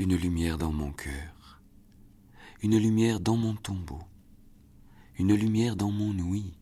Une 0.00 0.14
lumière 0.14 0.58
dans 0.58 0.70
mon 0.70 0.92
cœur, 0.92 1.60
une 2.62 2.78
lumière 2.78 3.18
dans 3.18 3.36
mon 3.36 3.56
tombeau, 3.56 3.98
une 5.18 5.34
lumière 5.34 5.74
dans 5.74 5.90
mon 5.90 6.16
ouïe, 6.20 6.54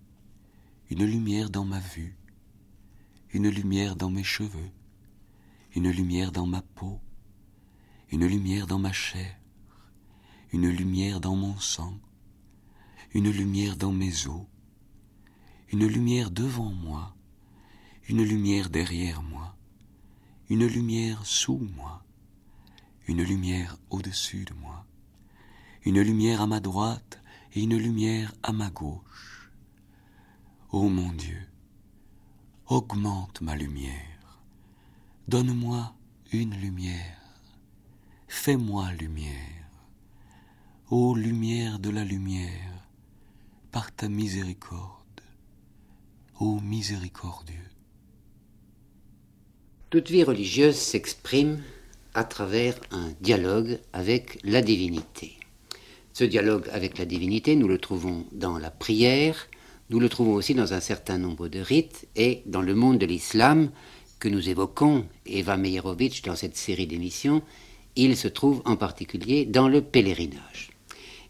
une 0.88 1.04
lumière 1.04 1.50
dans 1.50 1.66
ma 1.66 1.78
vue, 1.78 2.16
une 3.34 3.50
lumière 3.50 3.94
dans 3.94 4.08
mes 4.08 4.24
cheveux, 4.24 4.70
une 5.74 5.90
lumière 5.90 6.32
dans 6.32 6.46
ma 6.46 6.62
peau, 6.62 6.98
une 8.10 8.24
lumière 8.24 8.66
dans 8.66 8.78
ma 8.78 8.92
chair, 8.92 9.38
une 10.54 10.70
lumière 10.70 11.20
dans 11.20 11.36
mon 11.36 11.58
sang, 11.58 11.92
une 13.12 13.30
lumière 13.30 13.76
dans 13.76 13.92
mes 13.92 14.26
os, 14.28 14.46
une 15.74 15.86
lumière 15.86 16.30
devant 16.30 16.72
moi, 16.72 17.14
une 18.08 18.22
lumière 18.22 18.70
derrière 18.70 19.20
moi, 19.20 19.54
une 20.48 20.66
lumière 20.66 21.26
sous 21.26 21.58
moi, 21.76 22.05
une 23.06 23.22
lumière 23.22 23.78
au-dessus 23.90 24.44
de 24.44 24.54
moi, 24.54 24.84
une 25.84 26.00
lumière 26.00 26.42
à 26.42 26.46
ma 26.46 26.60
droite 26.60 27.20
et 27.54 27.62
une 27.62 27.76
lumière 27.76 28.34
à 28.42 28.52
ma 28.52 28.70
gauche. 28.70 29.50
Ô 30.70 30.88
mon 30.88 31.12
Dieu, 31.12 31.40
augmente 32.66 33.40
ma 33.40 33.54
lumière, 33.54 34.42
donne-moi 35.28 35.94
une 36.32 36.54
lumière, 36.54 37.40
fais-moi 38.26 38.92
lumière, 38.92 39.70
ô 40.90 41.14
lumière 41.14 41.78
de 41.78 41.90
la 41.90 42.04
lumière, 42.04 42.88
par 43.70 43.94
ta 43.94 44.08
miséricorde, 44.08 45.20
ô 46.40 46.60
miséricordieux. 46.60 47.70
Toute 49.90 50.10
vie 50.10 50.24
religieuse 50.24 50.76
s'exprime 50.76 51.62
à 52.16 52.24
travers 52.24 52.74
un 52.90 53.12
dialogue 53.20 53.78
avec 53.92 54.38
la 54.42 54.62
divinité. 54.62 55.34
Ce 56.14 56.24
dialogue 56.24 56.66
avec 56.72 56.96
la 56.96 57.04
divinité, 57.04 57.56
nous 57.56 57.68
le 57.68 57.76
trouvons 57.76 58.24
dans 58.32 58.58
la 58.58 58.70
prière, 58.70 59.48
nous 59.90 60.00
le 60.00 60.08
trouvons 60.08 60.32
aussi 60.32 60.54
dans 60.54 60.72
un 60.72 60.80
certain 60.80 61.18
nombre 61.18 61.48
de 61.48 61.60
rites 61.60 62.08
et 62.16 62.42
dans 62.46 62.62
le 62.62 62.74
monde 62.74 62.96
de 62.98 63.04
l'islam 63.04 63.70
que 64.18 64.28
nous 64.28 64.48
évoquons, 64.48 65.04
Eva 65.26 65.58
Meyerovitch, 65.58 66.22
dans 66.22 66.36
cette 66.36 66.56
série 66.56 66.86
d'émissions, 66.86 67.42
il 67.96 68.16
se 68.16 68.28
trouve 68.28 68.62
en 68.64 68.76
particulier 68.76 69.44
dans 69.44 69.68
le 69.68 69.82
pèlerinage. 69.82 70.70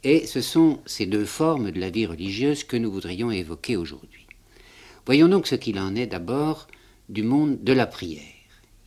Et 0.05 0.25
ce 0.25 0.41
sont 0.41 0.79
ces 0.87 1.07
deux 1.07 1.25
formes 1.25 1.73
de 1.73 1.81
la 1.81 1.91
vie 1.91 2.07
religieuse 2.07 2.63
que 2.63 2.77
nous 2.77 2.93
voudrions 2.93 3.33
évoquer 3.33 3.77
aujourd'hui. 3.77 4.29
Voyons 5.05 5.27
donc 5.27 5.49
ce 5.49 5.57
qu'il 5.57 5.81
en 5.81 5.97
est 5.97 6.07
d'abord 6.07 6.69
du 7.09 7.25
monde 7.25 7.59
de 7.65 7.73
la 7.73 7.87
prière. 7.87 8.23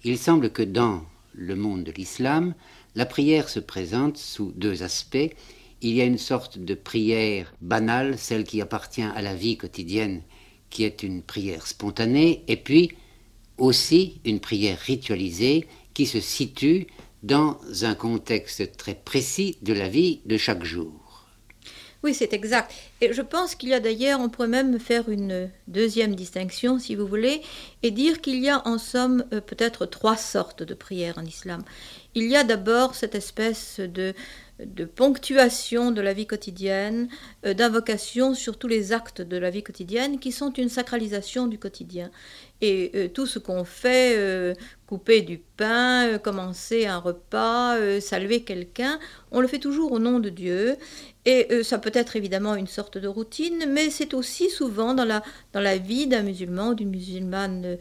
Il 0.05 0.17
semble 0.17 0.49
que 0.49 0.63
dans 0.63 1.03
le 1.33 1.55
monde 1.55 1.83
de 1.83 1.91
l'islam, 1.91 2.53
la 2.95 3.05
prière 3.05 3.49
se 3.49 3.59
présente 3.59 4.17
sous 4.17 4.51
deux 4.55 4.83
aspects. 4.83 5.29
Il 5.81 5.93
y 5.93 6.01
a 6.01 6.05
une 6.05 6.17
sorte 6.17 6.59
de 6.59 6.73
prière 6.73 7.53
banale, 7.61 8.17
celle 8.17 8.43
qui 8.43 8.61
appartient 8.61 9.01
à 9.01 9.21
la 9.21 9.35
vie 9.35 9.57
quotidienne, 9.57 10.21
qui 10.69 10.83
est 10.83 11.03
une 11.03 11.21
prière 11.21 11.67
spontanée, 11.67 12.43
et 12.47 12.57
puis 12.57 12.91
aussi 13.57 14.19
une 14.25 14.39
prière 14.39 14.79
ritualisée 14.79 15.67
qui 15.93 16.05
se 16.05 16.19
situe 16.19 16.87
dans 17.23 17.59
un 17.81 17.95
contexte 17.95 18.77
très 18.77 18.95
précis 18.95 19.57
de 19.61 19.73
la 19.73 19.89
vie 19.89 20.21
de 20.25 20.37
chaque 20.37 20.63
jour. 20.63 21.08
Oui, 22.01 22.13
c'est 22.13 22.31
exact. 22.31 22.71
Et 23.01 23.11
je 23.11 23.21
pense 23.21 23.55
qu'il 23.55 23.69
y 23.69 23.73
a 23.73 23.81
d'ailleurs, 23.81 24.21
on 24.21 24.29
pourrait 24.29 24.47
même 24.47 24.79
faire 24.79 25.09
une 25.09 25.49
deuxième 25.67 26.15
distinction, 26.15 26.79
si 26.79 26.95
vous 26.95 27.05
voulez, 27.05 27.41
et 27.83 27.91
dire 27.91 28.21
qu'il 28.21 28.39
y 28.39 28.47
a 28.47 28.65
en 28.65 28.77
somme 28.77 29.25
euh, 29.33 29.41
peut-être 29.41 29.85
trois 29.85 30.15
sortes 30.15 30.63
de 30.63 30.73
prières 30.73 31.17
en 31.17 31.25
islam. 31.25 31.61
Il 32.15 32.23
y 32.23 32.37
a 32.37 32.45
d'abord 32.45 32.95
cette 32.95 33.15
espèce 33.15 33.81
de, 33.81 34.13
ponctuation 34.95 35.91
de 35.91 35.99
la 35.99 36.13
vie 36.13 36.25
quotidienne, 36.25 37.09
euh, 37.45 37.53
d'invocation 37.53 38.33
sur 38.33 38.57
tous 38.57 38.69
les 38.69 38.93
actes 38.93 39.21
de 39.21 39.35
la 39.35 39.49
vie 39.49 39.63
quotidienne 39.63 40.19
qui 40.19 40.31
sont 40.31 40.53
une 40.53 40.69
sacralisation 40.69 41.47
du 41.47 41.59
quotidien. 41.59 42.11
Et 42.61 42.91
euh, 42.95 43.07
tout 43.07 43.25
ce 43.25 43.39
qu'on 43.39 43.63
fait, 43.63 44.15
euh, 44.17 44.53
couper 44.85 45.21
du 45.21 45.37
pain, 45.37 46.07
euh, 46.07 46.17
commencer 46.17 46.85
un 46.85 46.97
repas, 46.97 47.77
saluer 48.01 48.41
quelqu'un, 48.41 48.99
on 49.31 49.39
le 49.39 49.47
fait 49.47 49.59
toujours 49.59 49.91
au 49.91 49.99
nom 49.99 50.19
de 50.19 50.29
Dieu. 50.29 50.75
Et 51.25 51.63
ça 51.63 51.77
peut 51.77 51.91
être 51.93 52.15
évidemment 52.15 52.55
une 52.55 52.65
sorte 52.65 52.97
de 52.97 53.07
routine, 53.07 53.65
mais 53.69 53.91
c'est 53.91 54.15
aussi 54.15 54.49
souvent 54.49 54.95
dans 54.95 55.05
la, 55.05 55.21
dans 55.53 55.59
la 55.59 55.77
vie 55.77 56.07
d'un 56.07 56.23
musulman 56.23 56.69
ou 56.69 56.73
d'une 56.73 56.89
musulmane 56.89 57.77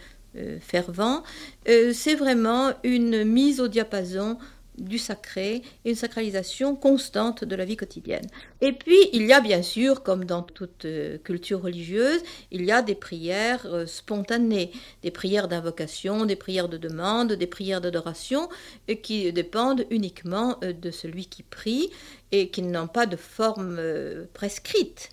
fervent, 0.60 1.22
c'est 1.64 2.14
vraiment 2.14 2.72
une 2.82 3.24
mise 3.24 3.60
au 3.60 3.68
diapason 3.68 4.36
du 4.78 4.98
sacré 4.98 5.62
et 5.84 5.90
une 5.90 5.94
sacralisation 5.94 6.76
constante 6.76 7.44
de 7.44 7.56
la 7.56 7.64
vie 7.64 7.76
quotidienne. 7.76 8.26
Et 8.60 8.72
puis, 8.72 8.98
il 9.12 9.26
y 9.26 9.32
a 9.32 9.40
bien 9.40 9.62
sûr, 9.62 10.02
comme 10.02 10.24
dans 10.24 10.42
toute 10.42 10.84
euh, 10.84 11.18
culture 11.18 11.62
religieuse, 11.62 12.20
il 12.50 12.64
y 12.64 12.72
a 12.72 12.82
des 12.82 12.94
prières 12.94 13.66
euh, 13.66 13.86
spontanées, 13.86 14.70
des 15.02 15.10
prières 15.10 15.48
d'invocation, 15.48 16.26
des 16.26 16.36
prières 16.36 16.68
de 16.68 16.76
demande, 16.76 17.32
des 17.32 17.46
prières 17.46 17.80
d'adoration, 17.80 18.48
euh, 18.88 18.94
qui 18.94 19.32
dépendent 19.32 19.86
uniquement 19.90 20.58
de 20.62 20.90
celui 20.90 21.26
qui 21.26 21.42
prie 21.42 21.90
et 22.32 22.48
qui 22.50 22.62
n'ont 22.62 22.88
pas 22.88 23.06
de 23.06 23.16
forme 23.16 23.80
prescrite. 24.34 25.10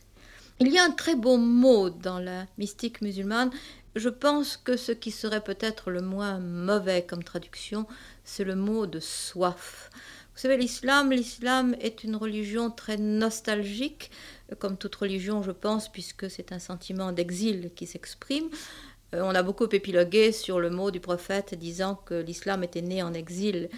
Il 0.60 0.70
y 0.70 0.78
a 0.78 0.86
un 0.86 0.92
très 0.92 1.16
beau 1.16 1.38
mot 1.38 1.90
dans 1.90 2.20
la 2.20 2.46
mystique 2.58 3.02
musulmane. 3.02 3.52
Je 3.96 4.10
pense 4.10 4.56
que 4.58 4.78
ce 4.78 4.94
qui 4.94 5.12
serait 5.12 5.44
peut-être 5.44 5.92
le 5.92 6.02
moins 6.02 6.40
mauvais 6.40 7.06
comme 7.06 7.24
traduction, 7.24 7.86
c'est 8.26 8.44
le 8.44 8.56
mot 8.56 8.86
de 8.88 9.00
soif. 9.00 9.90
Vous 10.36 10.42
savez, 10.42 10.58
l'islam, 10.58 11.12
l'islam 11.12 11.76
est 11.80 12.04
une 12.04 12.18
religion 12.18 12.70
très 12.70 12.98
nostalgique, 12.98 14.12
euh, 14.52 14.56
comme 14.56 14.76
toute 14.78 14.96
religion, 14.96 15.42
je 15.42 15.52
pense, 15.52 15.90
puisque 15.90 16.30
c'est 16.30 16.52
un 16.52 16.60
sentiment 16.60 17.14
d'exil 17.14 17.72
qui 17.74 17.88
s'exprime. 17.88 18.50
Euh, 19.14 19.22
On 19.24 19.34
a 19.34 19.44
beaucoup 19.44 19.68
épilogué 19.72 20.34
sur 20.34 20.60
le 20.60 20.70
mot 20.70 20.92
du 20.92 21.00
prophète 21.00 21.56
disant 21.58 21.96
que 21.96 22.16
l'islam 22.16 22.66
était 22.66 22.82
né 22.82 23.02
en 23.02 23.14
exil. 23.14 23.70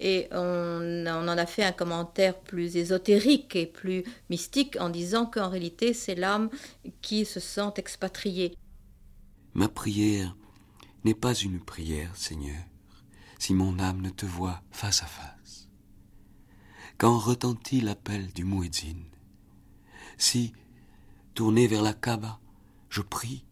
Et 0.00 0.28
on, 0.30 1.04
en 1.08 1.28
a 1.28 1.46
fait 1.46 1.64
un 1.64 1.72
commentaire 1.72 2.38
plus 2.38 2.76
ésotérique 2.76 3.56
et 3.56 3.66
plus 3.66 4.04
mystique 4.30 4.76
en 4.80 4.90
disant 4.90 5.26
qu'en 5.26 5.50
réalité, 5.50 5.92
c'est 5.92 6.14
l'âme 6.14 6.50
qui 7.02 7.24
se 7.24 7.40
sent 7.40 7.72
expatriée. 7.76 8.54
Ma 9.54 9.68
prière 9.68 10.36
n'est 11.04 11.14
pas 11.14 11.34
une 11.34 11.58
prière, 11.58 12.14
Seigneur, 12.14 12.62
si 13.38 13.54
mon 13.54 13.78
âme 13.78 14.00
ne 14.00 14.10
te 14.10 14.26
voit 14.26 14.62
face 14.70 15.02
à 15.02 15.06
face. 15.06 15.68
Quand 16.98 17.18
retentit 17.18 17.80
l'appel 17.80 18.32
du 18.32 18.44
muezzin, 18.44 19.04
si, 20.16 20.52
tourné 21.34 21.68
vers 21.68 21.82
la 21.82 21.94
Kaaba, 21.94 22.40
je 22.90 23.02
prie, 23.02 23.44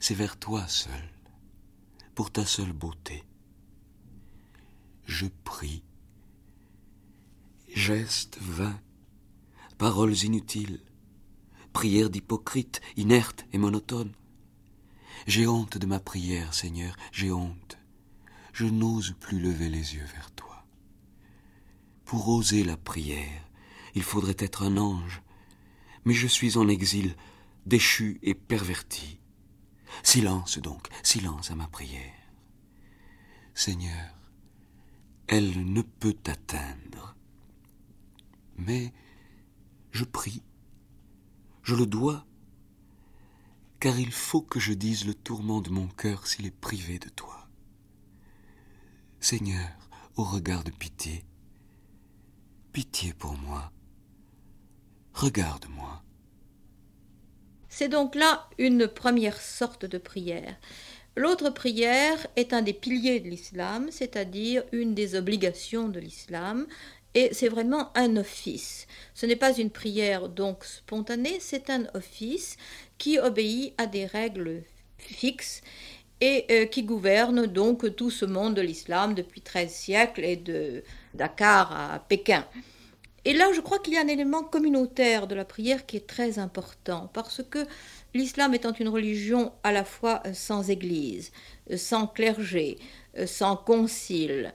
c'est 0.00 0.14
vers 0.14 0.38
toi 0.38 0.66
seul, 0.66 1.10
pour 2.14 2.30
ta 2.30 2.46
seule 2.46 2.72
beauté. 2.72 3.24
Je 5.04 5.26
prie. 5.44 5.82
Gestes 7.74 8.38
vains, 8.40 8.80
paroles 9.76 10.16
inutiles, 10.24 10.80
prières 11.74 12.10
d'hypocrite, 12.10 12.80
inertes 12.96 13.46
et 13.52 13.58
monotones. 13.58 14.14
J'ai 15.26 15.46
honte 15.46 15.76
de 15.76 15.86
ma 15.86 16.00
prière, 16.00 16.54
Seigneur, 16.54 16.96
j'ai 17.12 17.30
honte. 17.30 17.67
Je 18.58 18.66
n'ose 18.66 19.14
plus 19.20 19.38
lever 19.38 19.68
les 19.68 19.94
yeux 19.94 20.04
vers 20.16 20.32
toi. 20.32 20.66
Pour 22.04 22.28
oser 22.28 22.64
la 22.64 22.76
prière, 22.76 23.48
il 23.94 24.02
faudrait 24.02 24.34
être 24.40 24.64
un 24.64 24.78
ange, 24.78 25.22
mais 26.04 26.12
je 26.12 26.26
suis 26.26 26.58
en 26.58 26.66
exil, 26.66 27.14
déchu 27.66 28.18
et 28.24 28.34
perverti. 28.34 29.20
Silence 30.02 30.58
donc, 30.58 30.88
silence 31.04 31.52
à 31.52 31.54
ma 31.54 31.68
prière. 31.68 32.32
Seigneur, 33.54 34.12
elle 35.28 35.72
ne 35.72 35.82
peut 35.82 36.14
t'atteindre. 36.14 37.14
Mais 38.56 38.92
je 39.92 40.02
prie, 40.02 40.42
je 41.62 41.76
le 41.76 41.86
dois, 41.86 42.26
car 43.78 44.00
il 44.00 44.10
faut 44.10 44.42
que 44.42 44.58
je 44.58 44.72
dise 44.72 45.06
le 45.06 45.14
tourment 45.14 45.60
de 45.60 45.70
mon 45.70 45.86
cœur 45.86 46.26
s'il 46.26 46.46
est 46.46 46.50
privé 46.50 46.98
de 46.98 47.08
toi. 47.08 47.47
Seigneur, 49.20 49.68
au 50.16 50.22
regard 50.22 50.62
de 50.62 50.70
pitié, 50.70 51.24
pitié 52.72 53.12
pour 53.12 53.32
moi, 53.32 53.72
regarde-moi. 55.12 56.02
C'est 57.68 57.88
donc 57.88 58.14
là 58.14 58.48
une 58.58 58.86
première 58.86 59.40
sorte 59.40 59.84
de 59.84 59.98
prière. 59.98 60.56
L'autre 61.16 61.50
prière 61.50 62.28
est 62.36 62.52
un 62.52 62.62
des 62.62 62.72
piliers 62.72 63.18
de 63.18 63.28
l'islam, 63.28 63.88
c'est-à-dire 63.90 64.62
une 64.70 64.94
des 64.94 65.16
obligations 65.16 65.88
de 65.88 65.98
l'islam, 65.98 66.68
et 67.14 67.30
c'est 67.32 67.48
vraiment 67.48 67.90
un 67.96 68.16
office. 68.16 68.86
Ce 69.14 69.26
n'est 69.26 69.34
pas 69.34 69.58
une 69.58 69.70
prière 69.70 70.28
donc 70.28 70.64
spontanée, 70.64 71.38
c'est 71.40 71.70
un 71.70 71.86
office 71.94 72.56
qui 72.98 73.18
obéit 73.18 73.74
à 73.78 73.86
des 73.86 74.06
règles 74.06 74.62
fixes 74.98 75.62
et 76.20 76.46
euh, 76.50 76.66
qui 76.66 76.82
gouverne 76.82 77.46
donc 77.46 77.94
tout 77.96 78.10
ce 78.10 78.24
monde 78.24 78.54
de 78.54 78.62
l'islam 78.62 79.14
depuis 79.14 79.40
13 79.40 79.70
siècles 79.70 80.24
et 80.24 80.36
de 80.36 80.82
Dakar 81.14 81.72
à 81.72 81.98
Pékin. 82.00 82.44
Et 83.24 83.32
là, 83.32 83.50
je 83.54 83.60
crois 83.60 83.78
qu'il 83.78 83.94
y 83.94 83.98
a 83.98 84.00
un 84.00 84.08
élément 84.08 84.42
communautaire 84.42 85.26
de 85.26 85.34
la 85.34 85.44
prière 85.44 85.86
qui 85.86 85.96
est 85.96 86.06
très 86.06 86.38
important, 86.38 87.10
parce 87.12 87.42
que 87.42 87.58
l'islam 88.14 88.54
étant 88.54 88.72
une 88.72 88.88
religion 88.88 89.52
à 89.62 89.72
la 89.72 89.84
fois 89.84 90.22
euh, 90.26 90.32
sans 90.32 90.70
église, 90.70 91.30
euh, 91.70 91.76
sans 91.76 92.06
clergé, 92.06 92.78
sans 93.26 93.56
concile, 93.56 94.52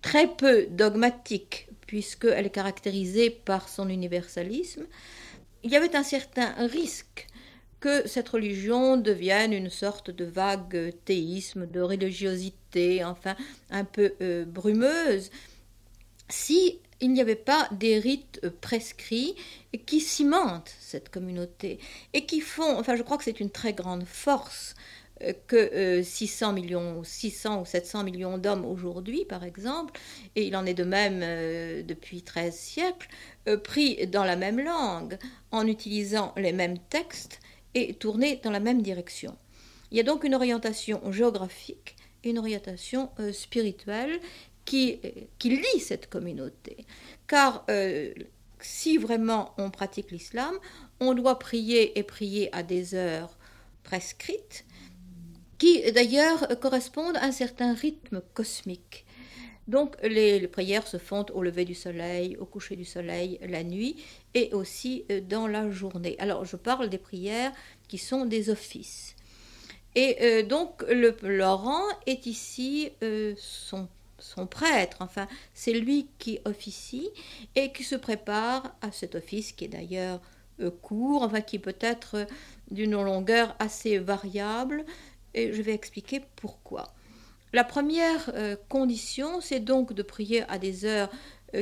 très 0.00 0.26
peu 0.26 0.66
dogmatique, 0.70 1.68
puisqu'elle 1.86 2.46
est 2.46 2.50
caractérisée 2.50 3.28
par 3.28 3.68
son 3.68 3.90
universalisme, 3.90 4.86
il 5.64 5.70
y 5.70 5.76
avait 5.76 5.94
un 5.96 6.02
certain 6.02 6.54
risque 6.66 7.26
que 7.86 8.08
cette 8.08 8.28
religion 8.30 8.96
devienne 8.96 9.52
une 9.52 9.70
sorte 9.70 10.10
de 10.10 10.24
vague 10.24 10.92
théisme, 11.04 11.68
de 11.68 11.80
religiosité, 11.80 13.04
enfin 13.04 13.36
un 13.70 13.84
peu 13.84 14.14
euh, 14.20 14.44
brumeuse, 14.44 15.30
si 16.28 16.80
il 17.00 17.12
n'y 17.12 17.20
avait 17.20 17.36
pas 17.36 17.68
des 17.70 18.00
rites 18.00 18.40
prescrits 18.60 19.36
qui 19.86 20.00
cimentent 20.00 20.74
cette 20.80 21.10
communauté 21.10 21.78
et 22.12 22.26
qui 22.26 22.40
font, 22.40 22.76
enfin 22.76 22.96
je 22.96 23.04
crois 23.04 23.18
que 23.18 23.24
c'est 23.24 23.38
une 23.38 23.50
très 23.50 23.72
grande 23.72 24.04
force 24.04 24.74
euh, 25.22 25.32
que 25.46 26.02
600 26.02 26.48
euh, 26.48 26.52
millions, 26.54 27.04
600 27.04 27.60
ou 27.60 27.64
700 27.64 28.02
millions 28.02 28.36
d'hommes 28.36 28.64
aujourd'hui, 28.64 29.24
par 29.26 29.44
exemple, 29.44 30.00
et 30.34 30.44
il 30.44 30.56
en 30.56 30.66
est 30.66 30.74
de 30.74 30.82
même 30.82 31.20
depuis 31.86 32.22
13 32.22 32.52
siècles, 32.52 33.08
pris 33.62 34.08
dans 34.08 34.24
la 34.24 34.34
même 34.34 34.58
langue, 34.58 35.18
en 35.52 35.68
utilisant 35.68 36.32
les 36.36 36.52
mêmes 36.52 36.80
textes, 36.90 37.38
et 37.76 37.94
tourner 37.94 38.40
dans 38.42 38.50
la 38.50 38.58
même 38.60 38.82
direction. 38.82 39.36
Il 39.92 39.96
y 39.96 40.00
a 40.00 40.02
donc 40.02 40.24
une 40.24 40.34
orientation 40.34 41.00
géographique 41.12 41.94
une 42.26 42.38
orientation 42.38 43.10
euh, 43.20 43.32
spirituelle 43.32 44.20
qui, 44.64 45.00
euh, 45.04 45.10
qui 45.38 45.50
lie 45.50 45.80
cette 45.80 46.08
communauté. 46.08 46.84
Car 47.26 47.64
euh, 47.70 48.12
si 48.60 48.98
vraiment 48.98 49.54
on 49.58 49.70
pratique 49.70 50.10
l'islam, 50.10 50.54
on 51.00 51.14
doit 51.14 51.38
prier 51.38 51.98
et 51.98 52.02
prier 52.02 52.54
à 52.54 52.62
des 52.62 52.94
heures 52.94 53.36
prescrites, 53.82 54.64
qui 55.58 55.90
d'ailleurs 55.92 56.48
correspondent 56.60 57.16
à 57.16 57.24
un 57.24 57.32
certain 57.32 57.74
rythme 57.74 58.20
cosmique. 58.34 59.06
Donc 59.68 59.96
les, 60.02 60.46
prières 60.46 60.86
se 60.86 60.96
font 60.96 61.26
au 61.34 61.42
lever 61.42 61.64
du 61.64 61.74
soleil, 61.74 62.36
au 62.36 62.44
coucher 62.44 62.76
du 62.76 62.84
soleil, 62.84 63.38
la 63.48 63.64
nuit 63.64 63.96
et 64.36 64.52
aussi 64.52 65.04
euh, 65.10 65.20
dans 65.22 65.48
la 65.48 65.70
journée. 65.70 66.14
Alors 66.18 66.44
je 66.44 66.56
parle 66.56 66.90
des 66.90 66.98
prières 66.98 67.52
qui 67.88 67.98
sont 67.98 68.26
des 68.26 68.50
offices. 68.50 69.16
Et 69.94 70.18
euh, 70.20 70.42
donc 70.42 70.82
le, 70.88 71.16
Laurent 71.22 71.82
est 72.06 72.26
ici 72.26 72.90
euh, 73.02 73.34
son, 73.38 73.88
prêtre, 74.50 74.98
enfin 75.00 75.26
c'est 75.54 75.72
lui 75.72 76.08
qui 76.18 76.38
officie 76.44 77.08
et 77.54 77.72
qui 77.72 77.82
se 77.82 77.96
prépare 77.96 78.76
à 78.82 78.92
cet 78.92 79.14
office 79.14 79.52
qui 79.52 79.64
est 79.64 79.68
d'ailleurs 79.68 80.20
court, 80.82 81.22
enfin 81.22 81.40
qui 81.40 81.58
peut 81.58 81.76
être 81.80 82.26
d'une 82.70 82.92
longueur 82.92 83.54
assez 83.58 83.98
variable 83.98 84.84
et 85.32 85.52
je 85.52 85.62
vais 85.62 85.72
expliquer 85.72 86.22
pourquoi. 86.36 86.92
La 87.52 87.62
première 87.62 88.32
condition, 88.68 89.40
c'est 89.40 89.60
donc 89.60 89.92
de 89.92 90.02
prier 90.02 90.42
à 90.50 90.58
des 90.58 90.84
heures 90.84 91.10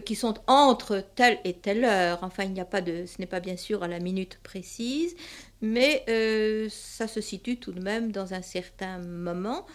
qui 0.04 0.14
sont 0.14 0.34
entre 0.46 1.04
telle 1.14 1.38
et 1.44 1.54
telle 1.54 1.84
heure. 1.84 2.18
Enfin, 2.22 2.44
il 2.44 2.52
n'y 2.52 2.60
a 2.60 2.64
pas 2.64 2.80
de, 2.80 3.06
ce 3.06 3.20
n'est 3.20 3.26
pas 3.26 3.40
bien 3.40 3.56
sûr 3.56 3.82
à 3.82 3.88
la 3.88 4.00
minute 4.00 4.38
précise, 4.42 5.14
mais 5.60 6.04
euh, 6.08 6.68
ça 6.70 7.06
se 7.06 7.20
situe 7.20 7.58
tout 7.58 7.72
de 7.72 7.80
même 7.80 8.12
dans 8.12 8.34
un 8.34 8.42
certain 8.42 8.98
moment. 8.98 9.66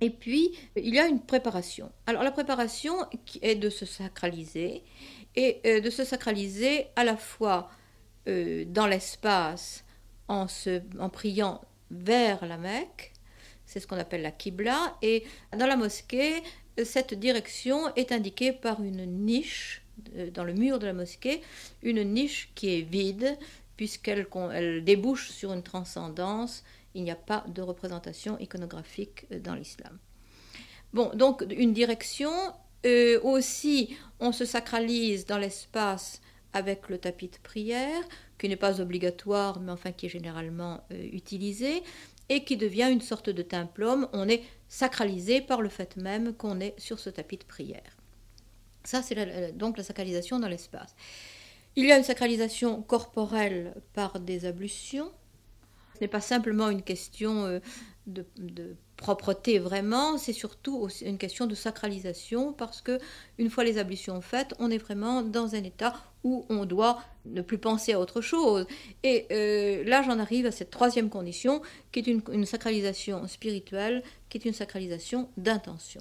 Et 0.00 0.10
puis, 0.10 0.52
il 0.76 0.94
y 0.94 0.98
a 0.98 1.06
une 1.06 1.20
préparation. 1.20 1.90
Alors, 2.06 2.22
la 2.22 2.30
préparation 2.30 2.94
est 3.40 3.54
de 3.54 3.70
se 3.70 3.86
sacraliser, 3.86 4.82
et 5.34 5.80
de 5.80 5.90
se 5.90 6.04
sacraliser 6.04 6.86
à 6.96 7.04
la 7.04 7.16
fois 7.16 7.70
dans 8.26 8.86
l'espace 8.86 9.84
en, 10.28 10.46
en 10.98 11.08
priant 11.08 11.60
vers 11.90 12.44
la 12.46 12.56
Mecque, 12.56 13.12
c'est 13.64 13.80
ce 13.80 13.86
qu'on 13.86 13.98
appelle 13.98 14.22
la 14.22 14.30
Qibla. 14.30 14.96
Et 15.02 15.24
dans 15.56 15.66
la 15.66 15.76
mosquée, 15.76 16.42
cette 16.84 17.14
direction 17.14 17.94
est 17.94 18.12
indiquée 18.12 18.52
par 18.52 18.82
une 18.82 19.04
niche 19.24 19.82
euh, 20.16 20.30
dans 20.30 20.44
le 20.44 20.52
mur 20.52 20.78
de 20.78 20.86
la 20.86 20.92
mosquée, 20.92 21.40
une 21.82 22.02
niche 22.02 22.50
qui 22.54 22.78
est 22.78 22.82
vide, 22.82 23.36
puisqu'elle 23.76 24.26
elle 24.52 24.84
débouche 24.84 25.30
sur 25.30 25.52
une 25.52 25.62
transcendance. 25.62 26.64
Il 26.94 27.04
n'y 27.04 27.10
a 27.10 27.16
pas 27.16 27.44
de 27.48 27.62
représentation 27.62 28.38
iconographique 28.38 29.26
euh, 29.32 29.40
dans 29.40 29.54
l'islam. 29.54 29.98
Bon, 30.92 31.10
donc 31.14 31.44
une 31.50 31.72
direction. 31.72 32.30
Euh, 32.84 33.18
aussi, 33.22 33.96
on 34.20 34.32
se 34.32 34.44
sacralise 34.44 35.26
dans 35.26 35.38
l'espace 35.38 36.20
avec 36.52 36.88
le 36.88 36.98
tapis 36.98 37.28
de 37.28 37.38
prière, 37.42 38.02
qui 38.38 38.48
n'est 38.48 38.56
pas 38.56 38.80
obligatoire, 38.80 39.60
mais 39.60 39.72
enfin 39.72 39.92
qui 39.92 40.06
est 40.06 40.10
généralement 40.10 40.84
utilisé 40.90 41.82
et 42.28 42.44
qui 42.44 42.56
devient 42.56 42.88
une 42.90 43.00
sorte 43.00 43.30
de 43.30 43.42
templum. 43.42 44.08
On 44.12 44.28
est 44.28 44.42
sacralisé 44.68 45.40
par 45.40 45.62
le 45.62 45.68
fait 45.68 45.96
même 45.96 46.34
qu'on 46.34 46.60
est 46.60 46.78
sur 46.78 46.98
ce 46.98 47.10
tapis 47.10 47.36
de 47.38 47.44
prière. 47.44 47.96
Ça, 48.84 49.02
c'est 49.02 49.56
donc 49.56 49.76
la 49.78 49.84
sacralisation 49.84 50.38
dans 50.38 50.48
l'espace. 50.48 50.94
Il 51.74 51.84
y 51.84 51.92
a 51.92 51.98
une 51.98 52.04
sacralisation 52.04 52.82
corporelle 52.82 53.74
par 53.92 54.18
des 54.20 54.46
ablutions. 54.46 55.10
Ce 55.94 56.00
n'est 56.00 56.08
pas 56.08 56.20
simplement 56.20 56.70
une 56.70 56.82
question 56.82 57.44
euh, 57.44 57.60
de, 58.06 58.24
propreté 58.96 59.58
vraiment, 59.58 60.16
c'est 60.16 60.32
surtout 60.32 60.88
une 61.02 61.18
question 61.18 61.46
de 61.46 61.54
sacralisation 61.54 62.52
parce 62.52 62.80
que 62.80 62.98
une 63.38 63.50
fois 63.50 63.64
les 63.64 63.78
ablutions 63.78 64.20
faites, 64.20 64.54
on 64.58 64.70
est 64.70 64.78
vraiment 64.78 65.22
dans 65.22 65.54
un 65.54 65.62
état 65.62 65.94
où 66.24 66.44
on 66.48 66.64
doit 66.64 67.00
ne 67.26 67.42
plus 67.42 67.58
penser 67.58 67.92
à 67.92 68.00
autre 68.00 68.20
chose. 68.20 68.66
Et 69.02 69.26
euh, 69.30 69.84
là, 69.84 70.02
j'en 70.02 70.18
arrive 70.18 70.46
à 70.46 70.50
cette 70.50 70.70
troisième 70.70 71.08
condition 71.10 71.62
qui 71.92 72.00
est 72.00 72.06
une, 72.06 72.46
sacralisation 72.46 73.26
spirituelle, 73.28 74.02
qui 74.28 74.38
est 74.38 74.44
une 74.44 74.54
sacralisation 74.54 75.28
d'intention. 75.36 76.00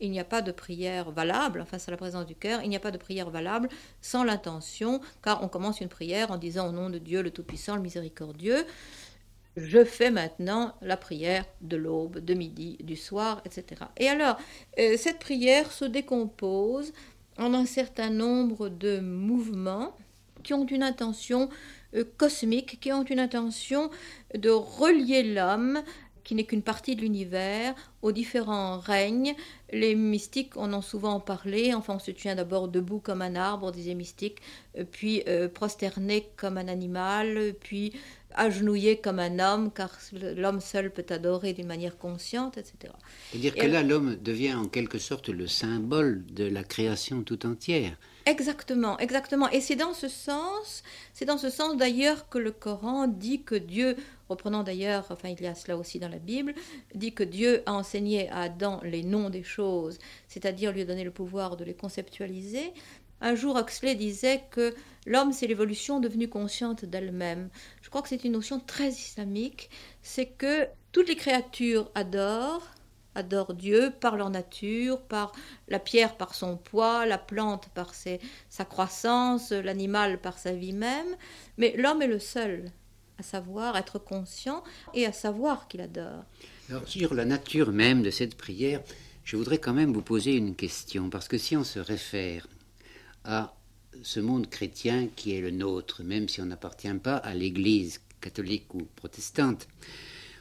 il 0.00 0.10
n'y 0.10 0.20
a 0.20 0.24
pas 0.24 0.42
de 0.42 0.52
prière 0.52 1.10
valable, 1.12 1.64
face 1.66 1.88
à 1.88 1.90
la 1.90 1.96
présence 1.96 2.26
du 2.26 2.34
cœur, 2.34 2.60
il 2.62 2.68
n'y 2.68 2.76
a 2.76 2.80
pas 2.80 2.90
de 2.90 2.98
prière 2.98 3.30
valable 3.30 3.68
sans 4.02 4.22
l'intention, 4.22 5.00
car 5.22 5.42
on 5.42 5.48
commence 5.48 5.80
une 5.80 5.88
prière 5.88 6.30
en 6.30 6.36
disant 6.36 6.68
au 6.68 6.72
nom 6.72 6.90
de 6.90 6.98
Dieu 6.98 7.22
le 7.22 7.30
Tout-Puissant, 7.30 7.76
le 7.76 7.82
Miséricordieux, 7.82 8.64
je 9.56 9.84
fais 9.84 10.10
maintenant 10.10 10.74
la 10.82 10.96
prière 10.96 11.44
de 11.60 11.76
l'aube, 11.76 12.18
de 12.18 12.34
midi, 12.34 12.76
du 12.80 12.96
soir, 12.96 13.42
etc. 13.44 13.82
Et 13.96 14.08
alors, 14.08 14.36
euh, 14.78 14.96
cette 14.96 15.18
prière 15.18 15.72
se 15.72 15.84
décompose 15.84 16.92
en 17.38 17.54
un 17.54 17.66
certain 17.66 18.10
nombre 18.10 18.68
de 18.68 19.00
mouvements 19.00 19.94
qui 20.42 20.54
ont 20.54 20.66
une 20.66 20.82
intention 20.82 21.48
euh, 21.94 22.04
cosmique, 22.16 22.78
qui 22.80 22.92
ont 22.92 23.04
une 23.04 23.20
intention 23.20 23.90
de 24.34 24.50
relier 24.50 25.22
l'homme 25.22 25.82
qui 26.24 26.34
n'est 26.34 26.44
qu'une 26.44 26.62
partie 26.62 26.94
de 26.94 27.00
l'univers, 27.00 27.74
aux 28.02 28.12
différents 28.12 28.78
règnes. 28.78 29.34
Les 29.72 29.94
mystiques 29.94 30.58
en 30.58 30.74
ont 30.74 30.82
souvent 30.82 31.20
parlé. 31.20 31.72
Enfin, 31.72 31.94
on 31.94 31.98
se 31.98 32.10
tient 32.10 32.34
d'abord 32.34 32.68
debout 32.68 32.98
comme 32.98 33.22
un 33.22 33.34
arbre, 33.34 33.72
disaient 33.72 33.94
mystiques, 33.94 34.42
euh, 34.76 34.84
puis 34.84 35.24
prosterné 35.54 36.28
comme 36.36 36.58
un 36.58 36.68
animal, 36.68 37.54
puis 37.60 37.94
agenouillé 38.34 38.98
comme 38.98 39.18
un 39.18 39.38
homme, 39.38 39.70
car 39.72 39.90
l'homme 40.12 40.60
seul 40.60 40.90
peut 40.90 41.06
adorer 41.08 41.52
d'une 41.52 41.66
manière 41.66 41.96
consciente, 41.98 42.58
etc. 42.58 42.92
C'est-à-dire 43.30 43.54
que 43.54 43.66
là, 43.66 43.82
l'homme 43.82 44.16
devient 44.16 44.54
en 44.54 44.66
quelque 44.66 44.98
sorte 44.98 45.28
le 45.28 45.46
symbole 45.46 46.24
de 46.26 46.44
la 46.44 46.64
création 46.64 47.22
tout 47.22 47.46
entière. 47.46 47.96
Exactement, 48.26 48.98
exactement. 48.98 49.48
Et 49.50 49.62
c'est 49.62 49.76
dans 49.76 49.94
ce 49.94 50.08
sens, 50.08 50.82
c'est 51.14 51.24
dans 51.24 51.38
ce 51.38 51.48
sens 51.48 51.78
d'ailleurs 51.78 52.28
que 52.28 52.36
le 52.36 52.50
Coran 52.50 53.06
dit 53.08 53.42
que 53.42 53.54
Dieu, 53.54 53.96
reprenant 54.28 54.62
d'ailleurs, 54.62 55.06
enfin 55.08 55.30
il 55.30 55.40
y 55.40 55.46
a 55.46 55.54
cela 55.54 55.78
aussi 55.78 55.98
dans 55.98 56.10
la 56.10 56.18
Bible, 56.18 56.54
dit 56.94 57.14
que 57.14 57.22
Dieu 57.24 57.62
a 57.64 57.72
enseigné 57.72 58.28
à 58.28 58.42
Adam 58.42 58.82
les 58.84 59.02
noms 59.02 59.30
des 59.30 59.42
choses, 59.42 59.96
c'est-à-dire 60.28 60.72
lui 60.72 60.84
donner 60.84 61.04
le 61.04 61.10
pouvoir 61.10 61.56
de 61.56 61.64
les 61.64 61.72
conceptualiser. 61.72 62.74
Un 63.22 63.34
jour, 63.34 63.58
Huxley 63.58 63.94
disait 63.94 64.42
que 64.50 64.74
l'homme, 65.08 65.32
c'est 65.32 65.46
l'évolution 65.46 65.98
devenue 65.98 66.28
consciente 66.28 66.84
d'elle-même. 66.84 67.48
Je 67.82 67.88
crois 67.88 68.02
que 68.02 68.08
c'est 68.08 68.24
une 68.24 68.32
notion 68.32 68.60
très 68.60 68.90
islamique. 68.90 69.70
C'est 70.02 70.26
que 70.26 70.66
toutes 70.92 71.08
les 71.08 71.16
créatures 71.16 71.90
adorent, 71.94 72.68
adorent 73.14 73.54
Dieu 73.54 73.92
par 74.00 74.16
leur 74.16 74.30
nature, 74.30 75.00
par 75.00 75.32
la 75.68 75.78
pierre 75.78 76.16
par 76.16 76.34
son 76.34 76.56
poids, 76.56 77.06
la 77.06 77.18
plante 77.18 77.68
par 77.74 77.92
sa 77.94 78.64
croissance, 78.64 79.50
l'animal 79.50 80.20
par 80.20 80.38
sa 80.38 80.52
vie 80.52 80.72
même, 80.72 81.16
mais 81.56 81.74
l'homme 81.76 82.02
est 82.02 82.06
le 82.06 82.20
seul 82.20 82.70
à 83.18 83.24
savoir 83.24 83.76
être 83.76 83.98
conscient 83.98 84.62
et 84.94 85.04
à 85.04 85.12
savoir 85.12 85.66
qu'il 85.66 85.80
adore. 85.80 86.24
Alors 86.70 86.86
sur 86.86 87.14
la 87.14 87.24
nature 87.24 87.72
même 87.72 88.02
de 88.02 88.10
cette 88.10 88.36
prière, 88.36 88.80
je 89.24 89.36
voudrais 89.36 89.58
quand 89.58 89.72
même 89.72 89.92
vous 89.92 90.02
poser 90.02 90.36
une 90.36 90.54
question, 90.54 91.10
parce 91.10 91.26
que 91.26 91.36
si 91.36 91.56
on 91.56 91.64
se 91.64 91.80
réfère 91.80 92.46
à 93.24 93.57
ce 94.02 94.20
monde 94.20 94.48
chrétien 94.48 95.08
qui 95.14 95.34
est 95.34 95.40
le 95.40 95.50
nôtre, 95.50 96.02
même 96.02 96.28
si 96.28 96.40
on 96.40 96.46
n'appartient 96.46 96.92
pas 97.02 97.16
à 97.16 97.34
l'Église 97.34 98.00
catholique 98.20 98.74
ou 98.74 98.86
protestante, 98.96 99.68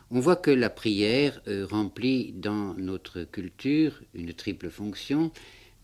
on 0.09 0.19
voit 0.19 0.37
que 0.37 0.51
la 0.51 0.69
prière 0.69 1.41
euh, 1.47 1.65
remplit 1.65 2.31
dans 2.31 2.73
notre 2.75 3.23
culture 3.23 4.01
une 4.13 4.33
triple 4.33 4.69
fonction. 4.69 5.31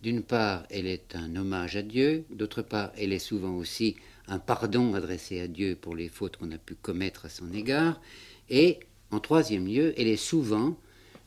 D'une 0.01 0.21
part, 0.21 0.65
elle 0.69 0.87
est 0.87 1.15
un 1.15 1.35
hommage 1.35 1.75
à 1.75 1.81
Dieu, 1.81 2.25
d'autre 2.29 2.61
part, 2.61 2.91
elle 2.97 3.11
est 3.11 3.19
souvent 3.19 3.55
aussi 3.55 3.95
un 4.27 4.39
pardon 4.39 4.93
adressé 4.93 5.41
à 5.41 5.47
Dieu 5.47 5.75
pour 5.79 5.95
les 5.95 6.07
fautes 6.07 6.37
qu'on 6.37 6.51
a 6.51 6.57
pu 6.57 6.75
commettre 6.75 7.25
à 7.25 7.29
son 7.29 7.51
égard, 7.51 8.01
et 8.49 8.79
en 9.11 9.19
troisième 9.19 9.67
lieu, 9.67 9.93
elle 9.97 10.07
est 10.07 10.15
souvent 10.15 10.77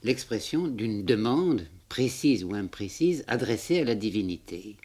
l'expression 0.02 0.66
d'une 0.66 1.04
demande 1.04 1.66
précise 1.88 2.44
ou 2.44 2.54
imprécise 2.54 3.24
adressée 3.28 3.80
à 3.80 3.84
la 3.84 3.94
divinité. 3.94 4.76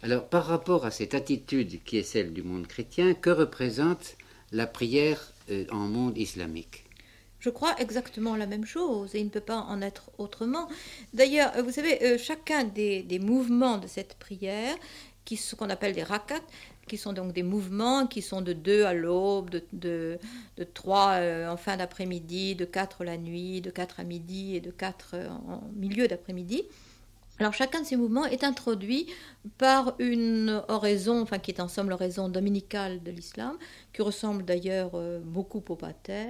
Alors, 0.00 0.28
par 0.28 0.46
rapport 0.46 0.86
à 0.86 0.92
cette 0.92 1.14
attitude 1.14 1.82
qui 1.82 1.98
est 1.98 2.04
celle 2.04 2.32
du 2.32 2.44
monde 2.44 2.68
chrétien, 2.68 3.14
que 3.14 3.30
représente 3.30 4.16
la 4.52 4.68
prière 4.68 5.32
euh, 5.50 5.64
en 5.72 5.88
monde 5.88 6.16
islamique? 6.16 6.84
Je 7.40 7.50
crois 7.50 7.74
exactement 7.80 8.36
la 8.36 8.46
même 8.46 8.64
chose 8.64 9.14
et 9.16 9.18
il 9.18 9.24
ne 9.24 9.30
peut 9.30 9.40
pas 9.40 9.56
en 9.56 9.82
être 9.82 10.10
autrement. 10.18 10.68
D'ailleurs, 11.14 11.52
vous 11.64 11.72
savez, 11.72 12.00
euh, 12.04 12.16
chacun 12.16 12.62
des, 12.62 13.18
mouvements 13.20 13.78
de 13.78 13.88
cette 13.88 14.14
prière, 14.14 14.76
qui 15.24 15.36
ce 15.36 15.56
qu'on 15.56 15.68
appelle 15.68 15.94
des 15.94 16.04
rakats, 16.04 16.40
qui 16.86 16.96
sont 16.96 17.12
donc 17.12 17.32
des 17.32 17.42
mouvements 17.42 18.06
qui 18.06 18.22
sont 18.22 18.40
de 18.40 18.52
2 18.52 18.84
à 18.84 18.94
l'aube, 18.94 19.50
de, 19.50 19.64
de, 19.72 20.18
de 20.58 20.64
3 20.64 21.10
euh, 21.10 21.48
en 21.50 21.56
fin 21.56 21.76
d'après-midi, 21.76 22.54
de 22.54 22.64
4 22.64 23.02
la 23.02 23.16
nuit, 23.16 23.60
de 23.60 23.70
4 23.70 23.98
à 23.98 24.04
midi 24.04 24.54
et 24.54 24.60
de 24.60 24.70
4 24.70 25.16
en 25.48 25.60
milieu 25.74 26.06
d'après-midi. 26.06 26.62
Alors 27.38 27.54
chacun 27.54 27.82
de 27.82 27.86
ces 27.86 27.96
mouvements 27.96 28.26
est 28.26 28.42
introduit 28.44 29.06
par 29.58 29.94
une 29.98 30.62
oraison, 30.68 31.20
enfin 31.20 31.38
qui 31.38 31.50
est 31.52 31.60
en 31.60 31.68
somme 31.68 31.88
l'oraison 31.88 32.28
dominicale 32.28 33.02
de 33.02 33.10
l'islam, 33.10 33.56
qui 33.92 34.02
ressemble 34.02 34.44
d'ailleurs 34.44 34.90
beaucoup 35.22 35.62
au 35.68 35.76
pater, 35.76 36.26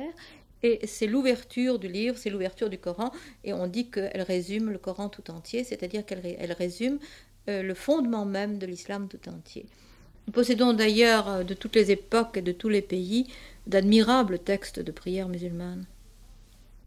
et 0.63 0.87
c'est 0.87 1.07
l'ouverture 1.07 1.79
du 1.79 1.89
livre, 1.89 2.17
c'est 2.17 2.31
l'ouverture 2.31 2.69
du 2.69 2.79
Coran, 2.79 3.13
et 3.45 3.53
on 3.53 3.67
dit 3.67 3.91
qu'elle 3.91 4.23
résume 4.23 4.71
le 4.71 4.79
Coran 4.79 5.09
tout 5.09 5.31
entier, 5.31 5.63
c'est-à-dire 5.63 6.05
qu'elle 6.05 6.53
résume 6.53 6.99
euh, 7.49 7.63
le 7.63 7.75
fondement 7.75 8.25
même 8.25 8.59
de 8.59 8.67
l'islam 8.67 9.09
tout 9.09 9.29
entier. 9.29 9.67
Nous 10.27 10.33
possédons 10.33 10.73
d'ailleurs 10.73 11.29
euh, 11.29 11.45
de 11.45 11.55
toutes 11.55 11.77
les 11.77 11.93
époques 11.93 12.37
et 12.37 12.43
de 12.43 12.53
tous 12.53 12.69
les 12.69 12.83
pays 12.83 13.33
d'admirables 13.67 14.41
textes 14.41 14.81
de 14.81 14.91
prière 14.91 15.29
musulmane. 15.29 15.87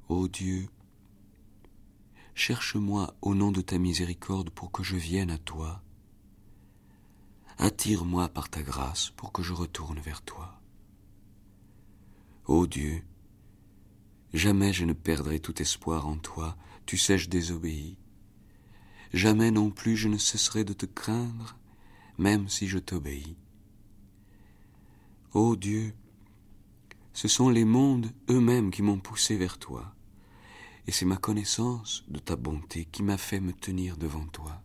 Ô 0.10 0.28
Dieu, 0.28 0.68
cherche-moi 2.34 3.16
au 3.22 3.36
nom 3.36 3.52
de 3.52 3.62
ta 3.62 3.78
miséricorde 3.78 4.50
pour 4.50 4.72
que 4.72 4.84
je 4.84 4.96
vienne 4.96 5.32
à 5.32 5.38
toi. 5.38 5.82
Attire-moi 7.58 8.30
par 8.30 8.50
ta 8.50 8.64
grâce 8.64 9.12
pour 9.12 9.32
que 9.32 9.44
je 9.44 9.54
retourne 9.54 10.00
vers 10.00 10.22
toi. 10.22 10.60
Ô 12.48 12.66
Dieu, 12.66 13.04
Jamais 14.34 14.72
je 14.72 14.86
ne 14.86 14.94
perdrai 14.94 15.40
tout 15.40 15.62
espoir 15.62 16.08
en 16.08 16.16
toi, 16.16 16.56
tu 16.86 16.98
sais, 16.98 17.18
je 17.18 17.30
désobéis. 17.30 17.98
Jamais 19.14 19.52
non 19.52 19.72
plus 19.72 19.98
je 19.98 20.08
ne 20.08 20.18
cesserai 20.18 20.64
de 20.64 20.72
te 20.72 20.86
craindre, 20.86 21.58
même 22.18 22.48
si 22.48 22.68
je 22.68 22.78
t'obéis. 22.78 23.36
Ô 25.34 25.58
Dieu, 25.58 25.94
ce 27.12 27.28
sont 27.28 27.50
les 27.50 27.66
mondes 27.66 28.12
eux-mêmes 28.30 28.72
qui 28.72 28.82
m'ont 28.82 29.00
poussé 29.00 29.36
vers 29.36 29.58
toi, 29.58 29.94
et 30.88 30.92
c'est 30.92 31.06
ma 31.06 31.18
connaissance 31.18 32.04
de 32.08 32.20
ta 32.20 32.36
bonté 32.36 32.86
qui 32.86 33.04
m'a 33.04 33.18
fait 33.18 33.40
me 33.40 33.54
tenir 33.54 33.98
devant 33.98 34.26
toi. 34.28 34.62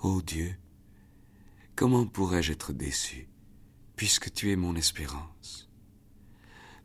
Ô 0.00 0.22
Dieu, 0.22 0.56
comment 1.76 2.06
pourrais-je 2.06 2.52
être 2.52 2.72
déçu, 2.72 3.28
puisque 3.96 4.32
tu 4.32 4.50
es 4.50 4.56
mon 4.56 4.74
espérance? 4.74 5.68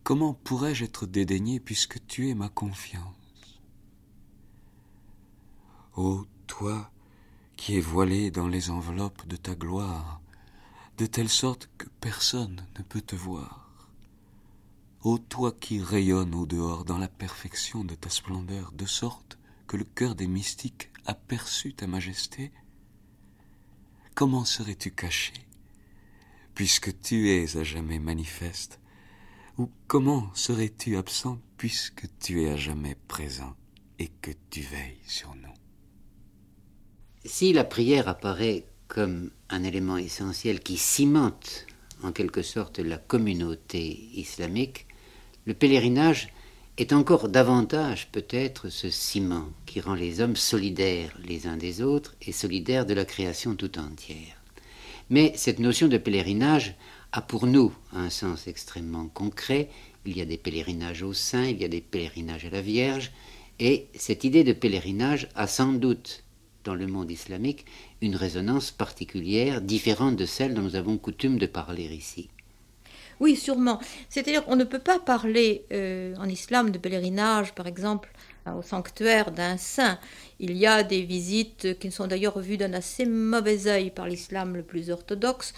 Comment 0.04 0.34
pourrais-je 0.34 0.86
être 0.86 1.08
dédaigné 1.08 1.60
puisque 1.60 2.06
tu 2.06 2.30
es 2.30 2.36
ma 2.36 2.50
confiance? 2.50 3.60
Ô 5.96 6.26
toi 6.46 6.92
qui 7.56 7.78
es 7.78 7.82
voilé 7.82 8.32
dans 8.32 8.48
les 8.48 8.70
enveloppes 8.70 9.26
de 9.28 9.36
ta 9.36 9.56
gloire, 9.56 10.22
de 10.98 11.06
telle 11.06 11.30
sorte 11.30 11.70
que 11.78 11.88
personne 12.02 12.68
ne 12.78 12.84
peut 12.84 13.02
te 13.02 13.16
voir. 13.16 13.65
Ô 15.06 15.20
toi 15.20 15.52
qui 15.52 15.84
rayonnes 15.84 16.34
au 16.34 16.48
dehors 16.48 16.84
dans 16.84 16.98
la 16.98 17.08
perfection 17.08 17.84
de 17.84 17.94
ta 17.94 18.10
splendeur, 18.10 18.72
de 18.72 18.88
sorte 18.88 19.38
que 19.68 19.78
le 19.78 19.84
cœur 19.84 20.16
des 20.16 20.26
mystiques 20.26 20.90
aperçut 21.06 21.76
ta 21.76 21.86
majesté, 21.86 22.52
comment 24.16 24.46
serais-tu 24.46 24.90
caché, 24.90 25.34
puisque 26.56 27.00
tu 27.02 27.30
es 27.30 27.56
à 27.56 27.64
jamais 27.64 28.00
manifeste? 28.00 28.80
Ou 29.60 29.70
comment 29.86 30.32
serais-tu 30.34 30.98
absent 30.98 31.38
puisque 31.56 32.08
tu 32.18 32.42
es 32.42 32.50
à 32.50 32.58
jamais 32.58 32.96
présent 33.08 33.56
et 34.00 34.08
que 34.08 34.32
tu 34.50 34.62
veilles 34.62 34.98
sur 35.06 35.36
nous? 35.36 35.54
Si 37.26 37.54
la 37.54 37.64
prière 37.64 38.08
apparaît 38.08 38.66
comme 38.88 39.30
un 39.50 39.62
élément 39.62 39.98
essentiel 39.98 40.62
qui 40.62 40.78
cimente 40.78 41.68
en 42.02 42.12
quelque 42.12 42.42
sorte 42.42 42.80
la 42.80 42.98
communauté 42.98 44.10
islamique, 44.16 44.88
le 45.46 45.54
pèlerinage 45.54 46.30
est 46.78 46.92
encore 46.92 47.30
davantage 47.30 48.10
peut-être 48.12 48.70
ce 48.70 48.90
ciment 48.90 49.50
qui 49.66 49.80
rend 49.80 49.94
les 49.94 50.20
hommes 50.20 50.36
solidaires 50.36 51.18
les 51.24 51.48
uns 51.48 51.58
des 51.58 51.82
autres 51.82 52.16
et 52.22 52.32
solidaires 52.32 52.86
de 52.86 52.94
la 52.94 53.06
création 53.06 53.56
tout 53.56 53.80
entière. 53.80 54.42
Mais 55.10 55.34
cette 55.36 55.60
notion 55.60 55.88
de 55.88 55.98
pèlerinage 55.98 56.76
a 57.12 57.22
pour 57.22 57.46
nous 57.46 57.74
un 57.94 58.10
sens 58.10 58.48
extrêmement 58.48 59.08
concret. 59.08 59.70
Il 60.06 60.18
y 60.18 60.22
a 60.22 60.26
des 60.26 60.38
pèlerinages 60.38 61.04
au 61.04 61.14
Saint, 61.14 61.46
il 61.46 61.62
y 61.62 61.66
a 61.66 61.70
des 61.70 61.82
pèlerinages 61.82 62.46
à 62.46 62.50
la 62.50 62.62
Vierge, 62.62 63.12
et 63.60 63.88
cette 63.96 64.24
idée 64.24 64.44
de 64.44 64.52
pèlerinage 64.52 65.30
a 65.36 65.48
sans 65.48 65.74
doute 65.74 66.24
dans 66.64 66.76
le 66.76 66.88
monde 66.88 67.12
islamique 67.12 67.66
une 68.02 68.16
résonance 68.16 68.72
particulière, 68.72 69.62
différente 69.62 70.16
de 70.16 70.26
celle 70.26 70.56
dont 70.56 70.64
nous 70.64 70.76
avons 70.76 70.98
coutume 70.98 71.38
de 71.38 71.46
parler 71.46 71.86
ici. 71.86 72.30
Oui, 73.20 73.36
sûrement. 73.36 73.80
C'est-à-dire 74.10 74.44
qu'on 74.46 74.56
ne 74.56 74.64
peut 74.64 74.80
pas 74.80 75.00
parler 75.00 75.66
euh, 75.72 76.16
en 76.18 76.28
islam 76.28 76.72
de 76.72 76.78
pèlerinage, 76.78 77.54
par 77.54 77.68
exemple, 77.68 78.12
au 78.46 78.62
sanctuaire 78.62 79.32
d'un 79.32 79.58
saint. 79.58 79.98
Il 80.40 80.56
y 80.56 80.68
a 80.68 80.84
des 80.84 81.02
visites 81.02 81.80
qui 81.80 81.92
sont 81.92 82.08
d'ailleurs 82.08 82.40
vues 82.40 82.58
d'un 82.58 82.74
assez 82.74 83.06
mauvais 83.06 83.68
œil 83.68 83.90
par 83.90 84.08
l'islam 84.08 84.56
le 84.56 84.64
plus 84.64 84.90
orthodoxe 84.90 85.54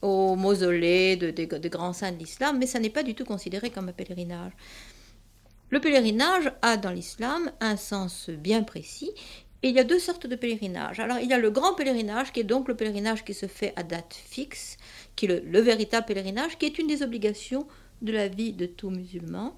au 0.00 0.34
mausolée 0.34 1.16
de, 1.16 1.30
de 1.30 1.68
grands 1.68 1.92
saints 1.92 2.12
de 2.12 2.18
l'islam, 2.18 2.58
mais 2.58 2.66
ça 2.66 2.80
n'est 2.80 2.90
pas 2.90 3.02
du 3.02 3.14
tout 3.14 3.24
considéré 3.24 3.70
comme 3.70 3.88
un 3.88 3.92
pèlerinage. 3.92 4.52
Le 5.70 5.80
pèlerinage 5.80 6.52
a 6.60 6.76
dans 6.76 6.90
l'islam 6.90 7.50
un 7.60 7.76
sens 7.76 8.28
bien 8.28 8.62
précis 8.62 9.12
il 9.68 9.74
y 9.74 9.78
a 9.78 9.84
deux 9.84 9.98
sortes 9.98 10.26
de 10.26 10.36
pèlerinage. 10.36 11.00
Alors 11.00 11.18
il 11.18 11.28
y 11.28 11.32
a 11.32 11.38
le 11.38 11.50
grand 11.50 11.74
pèlerinage 11.74 12.32
qui 12.32 12.40
est 12.40 12.44
donc 12.44 12.68
le 12.68 12.74
pèlerinage 12.74 13.24
qui 13.24 13.34
se 13.34 13.46
fait 13.46 13.72
à 13.76 13.82
date 13.82 14.14
fixe, 14.14 14.76
qui 15.16 15.26
est 15.26 15.42
le, 15.44 15.60
véritable 15.60 16.06
pèlerinage, 16.06 16.58
qui 16.58 16.66
est 16.66 16.78
une 16.78 16.86
des 16.86 17.02
obligations 17.02 17.66
de 18.02 18.12
la 18.12 18.28
vie 18.28 18.52
de 18.52 18.66
tout 18.66 18.90
musulman. 18.90 19.54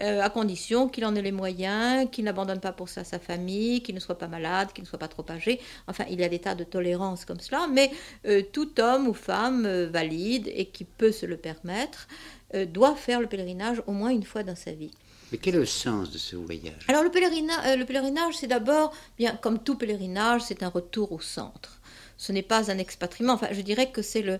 Euh, 0.00 0.22
à 0.22 0.30
condition 0.30 0.88
qu'il 0.88 1.04
en 1.04 1.14
ait 1.16 1.22
les 1.22 1.32
moyens, 1.32 2.08
qu'il 2.10 2.24
n'abandonne 2.24 2.60
pas 2.60 2.72
pour 2.72 2.88
ça 2.88 3.04
sa 3.04 3.18
famille, 3.18 3.82
qu'il 3.82 3.94
ne 3.94 4.00
soit 4.00 4.16
pas 4.16 4.26
malade, 4.26 4.72
qu'il 4.72 4.84
ne 4.84 4.88
soit 4.88 4.98
pas 4.98 5.08
trop 5.08 5.24
âgé. 5.28 5.60
Enfin, 5.86 6.04
il 6.08 6.18
y 6.18 6.24
a 6.24 6.30
des 6.30 6.38
tas 6.38 6.54
de 6.54 6.64
tolérance 6.64 7.26
comme 7.26 7.40
cela, 7.40 7.66
mais 7.70 7.90
euh, 8.26 8.40
tout 8.52 8.80
homme 8.80 9.06
ou 9.06 9.12
femme 9.12 9.66
euh, 9.66 9.88
valide 9.88 10.50
et 10.54 10.64
qui 10.66 10.84
peut 10.84 11.12
se 11.12 11.26
le 11.26 11.36
permettre 11.36 12.08
doit 12.68 12.94
faire 12.94 13.18
le 13.22 13.26
pèlerinage 13.28 13.82
au 13.86 13.92
moins 13.92 14.10
une 14.10 14.24
fois 14.24 14.42
dans 14.42 14.54
sa 14.54 14.72
vie. 14.72 14.90
Mais 15.32 15.38
quel 15.38 15.54
est 15.54 15.58
le 15.58 15.66
sens 15.66 16.10
de 16.10 16.18
ce 16.18 16.36
voyage? 16.36 16.84
Alors 16.88 17.02
le, 17.02 17.10
pèlerinage, 17.10 17.78
le 17.78 17.84
pèlerinage, 17.84 18.34
c'est 18.34 18.46
d'abord, 18.46 18.92
bien 19.16 19.34
comme 19.34 19.58
tout 19.58 19.76
pèlerinage, 19.76 20.42
c'est 20.42 20.62
un 20.62 20.68
retour 20.68 21.10
au 21.10 21.20
centre. 21.20 21.80
Ce 22.18 22.32
n'est 22.32 22.42
pas 22.42 22.70
un 22.70 22.76
expatriement. 22.76 23.32
Enfin, 23.32 23.48
je 23.50 23.62
dirais 23.62 23.90
que 23.90 24.02
c'est 24.02 24.20
le, 24.20 24.38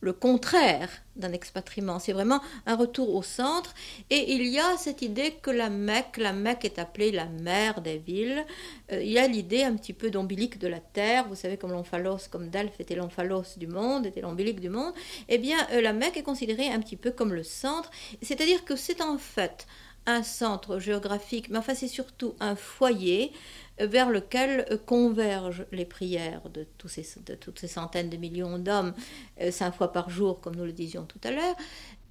le 0.00 0.14
contraire 0.14 0.88
d'un 1.16 1.32
expatriement. 1.32 1.98
C'est 1.98 2.14
vraiment 2.14 2.40
un 2.66 2.74
retour 2.74 3.14
au 3.14 3.22
centre. 3.22 3.74
Et 4.08 4.32
il 4.32 4.46
y 4.46 4.58
a 4.58 4.76
cette 4.78 5.02
idée 5.02 5.34
que 5.42 5.50
la 5.50 5.68
Mecque, 5.68 6.16
la 6.16 6.32
Mecque 6.32 6.64
est 6.64 6.78
appelée 6.78 7.12
la 7.12 7.26
mère 7.26 7.82
des 7.82 7.98
villes. 7.98 8.44
Euh, 8.92 9.02
il 9.02 9.10
y 9.10 9.18
a 9.18 9.26
l'idée 9.26 9.62
un 9.62 9.76
petit 9.76 9.92
peu 9.92 10.10
d'ombilique 10.10 10.58
de 10.58 10.68
la 10.68 10.80
terre. 10.80 11.28
Vous 11.28 11.34
savez, 11.34 11.58
comme 11.58 11.72
l'omphalos, 11.72 12.28
comme 12.30 12.48
Delphes 12.48 12.80
était 12.80 12.94
l'omphalos 12.94 13.58
du 13.58 13.66
monde, 13.66 14.06
était 14.06 14.22
l'ombilique 14.22 14.60
du 14.60 14.70
monde. 14.70 14.94
Eh 15.28 15.36
bien, 15.36 15.58
euh, 15.72 15.82
la 15.82 15.92
Mecque 15.92 16.16
est 16.16 16.22
considérée 16.22 16.70
un 16.70 16.80
petit 16.80 16.96
peu 16.96 17.10
comme 17.10 17.34
le 17.34 17.42
centre. 17.42 17.90
C'est-à-dire 18.22 18.64
que 18.64 18.76
c'est 18.76 19.02
en 19.02 19.18
fait 19.18 19.66
un 20.06 20.22
centre 20.22 20.78
géographique, 20.78 21.48
mais 21.50 21.58
enfin 21.58 21.74
c'est 21.74 21.88
surtout 21.88 22.34
un 22.40 22.56
foyer 22.56 23.32
vers 23.78 24.10
lequel 24.10 24.66
convergent 24.86 25.64
les 25.72 25.84
prières 25.84 26.42
de 26.50 26.66
toutes 26.76 27.58
ces 27.58 27.68
centaines 27.68 28.10
de 28.10 28.16
millions 28.16 28.58
d'hommes, 28.58 28.94
euh, 29.40 29.50
cinq 29.50 29.74
fois 29.74 29.92
par 29.92 30.10
jour, 30.10 30.40
comme 30.40 30.56
nous 30.56 30.64
le 30.64 30.72
disions 30.72 31.04
tout 31.04 31.20
à 31.24 31.30
l'heure, 31.30 31.56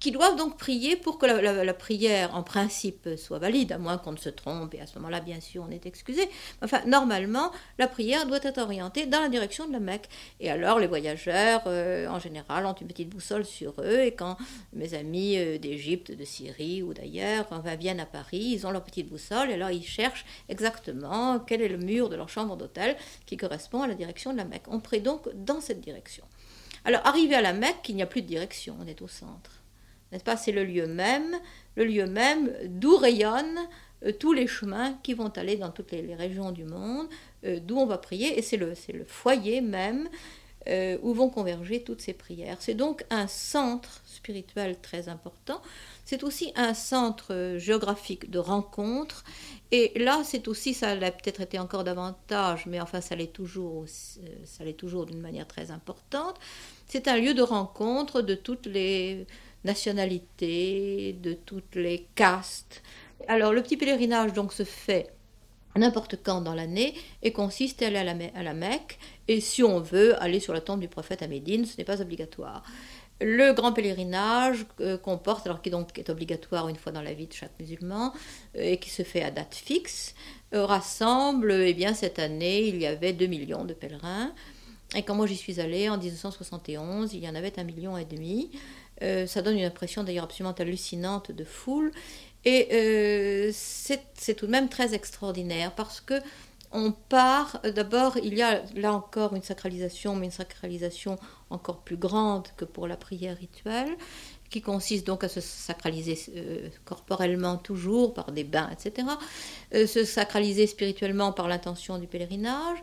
qui 0.00 0.12
doivent 0.12 0.36
donc 0.36 0.56
prier 0.56 0.96
pour 0.96 1.18
que 1.18 1.26
la, 1.26 1.74
prière, 1.74 2.34
en 2.34 2.42
principe, 2.42 3.08
soit 3.18 3.38
valide, 3.38 3.70
à 3.72 3.78
moins 3.78 3.98
qu'on 3.98 4.12
ne 4.12 4.16
se 4.16 4.30
trompe, 4.30 4.74
et 4.74 4.80
à 4.80 4.86
ce 4.86 4.98
moment-là, 4.98 5.20
bien 5.20 5.40
sûr, 5.40 5.64
on 5.68 5.70
est 5.70 5.84
excusé. 5.84 6.28
Enfin, 6.62 6.80
normalement, 6.86 7.52
la 7.78 7.86
prière 7.86 8.26
doit 8.26 8.40
être 8.42 8.58
orientée 8.58 9.04
dans 9.04 9.20
la 9.20 9.28
direction 9.28 9.68
de 9.68 9.72
la 9.72 9.78
Mecque. 9.78 10.08
Et 10.40 10.50
alors, 10.50 10.78
les 10.78 10.86
voyageurs, 10.86 11.62
euh, 11.66 12.08
en 12.08 12.18
général, 12.18 12.64
ont 12.64 12.72
une 12.72 12.86
petite 12.86 13.10
boussole 13.10 13.44
sur 13.44 13.74
eux, 13.80 14.00
et 14.00 14.12
quand 14.12 14.38
mes 14.72 14.94
amis 14.94 15.36
euh, 15.36 15.58
d'Égypte, 15.58 16.12
de 16.12 16.24
Syrie 16.24 16.82
ou 16.82 16.94
d'ailleurs 16.94 17.46
viennent 17.78 18.00
à 18.00 18.06
Paris, 18.06 18.52
ils 18.54 18.66
ont 18.66 18.70
leur 18.70 18.82
petite 18.82 19.10
boussole, 19.10 19.50
et 19.50 19.54
alors 19.54 19.70
ils 19.70 19.84
cherchent 19.84 20.24
exactement 20.48 21.38
quel 21.40 21.60
est 21.60 21.68
le 21.68 21.76
mur 21.76 22.08
de 22.08 22.16
leur 22.16 22.30
chambre 22.30 22.56
d'hôtel 22.56 22.96
qui 23.26 23.36
correspond 23.36 23.82
à 23.82 23.86
la 23.86 23.94
direction 23.94 24.32
de 24.32 24.38
la 24.38 24.44
Mecque. 24.46 24.64
On 24.68 24.80
prie 24.80 25.02
donc 25.02 25.28
dans 25.34 25.60
cette 25.60 25.80
direction. 25.80 26.24
Alors, 26.86 27.06
arrivé 27.06 27.34
à 27.34 27.42
la 27.42 27.52
Mecque, 27.52 27.86
il 27.90 27.96
n'y 27.96 28.02
a 28.02 28.06
plus 28.06 28.22
de 28.22 28.26
direction, 28.26 28.74
on 28.80 28.86
est 28.86 29.02
au 29.02 29.08
centre 29.08 29.59
n'est-ce 30.12 30.24
pas? 30.24 30.36
C'est 30.36 30.52
le 30.52 30.64
lieu 30.64 30.86
même, 30.86 31.36
le 31.76 31.84
lieu 31.84 32.06
même 32.06 32.52
d'où 32.66 32.96
rayonnent 32.96 33.68
euh, 34.06 34.12
tous 34.12 34.32
les 34.32 34.46
chemins 34.46 34.94
qui 35.02 35.14
vont 35.14 35.28
aller 35.28 35.56
dans 35.56 35.70
toutes 35.70 35.92
les, 35.92 36.14
régions 36.14 36.52
du 36.52 36.64
monde, 36.64 37.06
euh, 37.44 37.60
d'où 37.60 37.76
on 37.76 37.86
va 37.86 37.98
prier, 37.98 38.38
et 38.38 38.42
c'est 38.42 38.56
le, 38.56 38.72
le 38.92 39.04
foyer 39.04 39.60
même 39.60 40.08
euh, 40.68 40.98
où 41.02 41.12
vont 41.12 41.30
converger 41.30 41.82
toutes 41.82 42.00
ces 42.00 42.12
prières. 42.12 42.56
C'est 42.60 42.74
donc 42.74 43.04
un 43.10 43.26
centre 43.26 44.02
spirituel 44.04 44.78
très 44.80 45.08
important. 45.08 45.60
C'est 46.04 46.22
aussi 46.22 46.52
un 46.56 46.74
centre 46.74 47.56
géographique 47.58 48.30
de 48.30 48.38
rencontre. 48.38 49.24
Et 49.70 49.92
là, 49.98 50.20
c'est 50.24 50.48
aussi, 50.48 50.74
ça 50.74 50.94
l'a 50.94 51.12
peut-être 51.12 51.40
été 51.40 51.58
encore 51.58 51.84
davantage, 51.84 52.66
mais 52.66 52.80
enfin, 52.80 53.00
ça 53.00 53.16
l'est 53.16 53.32
toujours, 53.32 53.84
ça 54.44 54.64
l'est 54.64 54.74
toujours 54.74 55.06
d'une 55.06 55.20
manière 55.20 55.46
très 55.46 55.70
importante. 55.70 56.36
C'est 56.88 57.08
un 57.08 57.16
lieu 57.16 57.32
de 57.32 57.42
rencontre 57.42 58.20
de 58.20 58.34
toutes 58.34 58.66
les 58.66 59.26
nationalités, 59.64 61.16
de 61.22 61.32
toutes 61.34 61.74
les 61.74 62.06
castes. 62.14 62.82
Alors 63.28 63.52
le 63.52 63.62
petit 63.62 63.76
pèlerinage 63.76 64.32
donc 64.32 64.52
se 64.52 64.64
fait 64.64 65.12
n'importe 65.76 66.16
quand 66.22 66.40
dans 66.40 66.54
l'année 66.54 66.94
et 67.22 67.32
consiste 67.32 67.82
à 67.82 67.86
aller 67.86 67.98
à 68.34 68.42
la, 68.42 68.54
Mecque 68.54 68.98
et 69.28 69.40
si 69.40 69.62
on 69.62 69.80
veut 69.80 70.20
aller 70.22 70.40
sur 70.40 70.52
la 70.52 70.60
tombe 70.60 70.80
du 70.80 70.88
prophète 70.88 71.22
à 71.22 71.28
Médine, 71.28 71.64
ce 71.64 71.76
n'est 71.78 71.84
pas 71.84 72.00
obligatoire. 72.00 72.64
Le 73.22 73.52
grand 73.52 73.72
pèlerinage 73.72 74.64
euh, 74.80 74.96
comporte, 74.96 75.46
alors 75.46 75.60
qui 75.60 75.68
donc 75.68 75.98
est 75.98 76.08
obligatoire 76.08 76.68
une 76.68 76.76
fois 76.76 76.90
dans 76.90 77.02
la 77.02 77.12
vie 77.12 77.26
de 77.26 77.34
chaque 77.34 77.52
musulman 77.60 78.14
euh, 78.56 78.62
et 78.62 78.78
qui 78.78 78.88
se 78.88 79.02
fait 79.02 79.22
à 79.22 79.30
date 79.30 79.54
fixe, 79.54 80.14
euh, 80.54 80.64
rassemble, 80.64 81.52
eh 81.52 81.74
bien 81.74 81.92
cette 81.92 82.18
année 82.18 82.62
il 82.66 82.78
y 82.78 82.86
avait 82.86 83.12
2 83.12 83.26
millions 83.26 83.64
de 83.64 83.74
pèlerins 83.74 84.32
et 84.96 85.02
quand 85.02 85.14
moi 85.14 85.26
j'y 85.26 85.36
suis 85.36 85.60
allée 85.60 85.88
en 85.88 85.98
1971, 85.98 87.14
il 87.14 87.22
y 87.22 87.28
en 87.28 87.34
avait 87.36 87.58
un 87.60 87.64
million 87.64 87.96
et 87.96 88.04
demi. 88.04 88.50
Euh, 89.02 89.26
ça 89.26 89.42
donne 89.42 89.58
une 89.58 89.64
impression 89.64 90.04
d'ailleurs 90.04 90.24
absolument 90.24 90.54
hallucinante 90.58 91.32
de 91.32 91.44
foule. 91.44 91.90
Et 92.44 92.68
euh, 92.72 93.50
c'est 93.52 94.34
tout 94.34 94.46
de 94.46 94.50
même 94.50 94.68
très 94.68 94.94
extraordinaire 94.94 95.72
parce 95.74 96.00
que 96.00 96.14
on 96.72 96.92
part, 96.92 97.60
d'abord, 97.74 98.16
il 98.16 98.34
y 98.34 98.42
a 98.42 98.62
là 98.76 98.92
encore 98.92 99.34
une 99.34 99.42
sacralisation, 99.42 100.14
mais 100.14 100.26
une 100.26 100.32
sacralisation 100.32 101.18
encore 101.50 101.80
plus 101.80 101.96
grande 101.96 102.46
que 102.56 102.64
pour 102.64 102.86
la 102.86 102.96
prière 102.96 103.36
rituelle, 103.36 103.96
qui 104.50 104.62
consiste 104.62 105.04
donc 105.04 105.24
à 105.24 105.28
se 105.28 105.40
sacraliser 105.40 106.16
euh, 106.36 106.68
corporellement 106.84 107.56
toujours 107.56 108.14
par 108.14 108.30
des 108.30 108.44
bains, 108.44 108.70
etc., 108.70 109.08
se 109.72 110.04
sacraliser 110.04 110.68
spirituellement 110.68 111.32
par 111.32 111.48
l'intention 111.48 111.98
du 111.98 112.06
pèlerinage, 112.06 112.78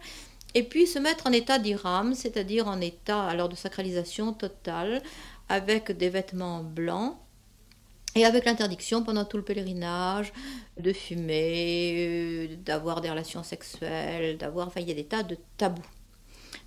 et 0.53 0.63
puis 0.63 0.88
se 0.88 0.99
mettre 0.99 1.27
en 1.27 1.32
état 1.32 1.60
d'Iram, 1.60 2.13
c'est-à-dire 2.13 2.67
en 2.67 2.82
état 2.82 3.23
alors 3.23 3.47
de 3.47 3.56
sacralisation 3.56 4.34
totale, 4.34 5.01
avec 5.50 5.92
des 5.92 6.10
vêtements 6.10 6.64
blancs 6.64 7.18
et 8.16 8.26
avec 8.26 8.46
l'interdiction 8.46 9.04
pendant 9.04 9.26
tout 9.26 9.38
le 9.38 9.44
pèlerinage 9.44 10.34
de 10.80 10.92
fumer, 10.94 12.48
euh, 12.50 12.56
d'avoir 12.66 13.02
des 13.02 13.10
relations 13.10 13.44
sexuelles, 13.44 14.38
d'avoir... 14.38 14.68
Enfin, 14.68 14.82
il 14.82 14.88
y 14.88 14.92
a 14.92 14.96
des 14.96 15.06
tas 15.06 15.24
de 15.24 15.38
tabous. 15.58 15.84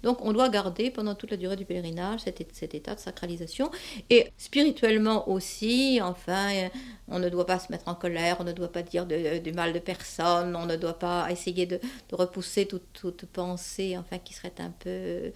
Donc 0.03 0.25
on 0.25 0.33
doit 0.33 0.49
garder 0.49 0.90
pendant 0.90 1.14
toute 1.14 1.31
la 1.31 1.37
durée 1.37 1.57
du 1.57 1.64
pèlerinage 1.64 2.21
cet, 2.21 2.75
état 2.75 2.95
de 2.95 3.01
sacralisation. 3.01 3.71
Et 4.09 4.33
spirituellement 4.38 5.29
aussi, 5.29 6.01
enfin, 6.03 6.69
on 7.09 7.19
ne 7.19 7.29
doit 7.29 7.47
pas 7.47 7.59
se 7.59 7.71
mettre 7.71 7.88
en 7.88 7.95
colère, 7.95 8.37
on 8.40 8.45
ne 8.45 8.53
doit 8.53 8.73
pas 8.73 8.83
dire 8.83 9.07
du 9.07 9.53
mal 9.53 9.73
de 9.73 9.79
personne, 9.79 10.57
on 10.57 10.66
ne 10.66 10.77
doit 10.77 10.99
pas 10.99 11.31
essayer 11.31 11.66
de, 11.66 11.81
repousser 12.12 12.66
toute, 12.66 13.27
pensée 13.27 13.97
enfin, 13.99 14.19
qui 14.19 14.35
serait 14.35 14.55
un 14.59 14.71
peu 14.71 15.33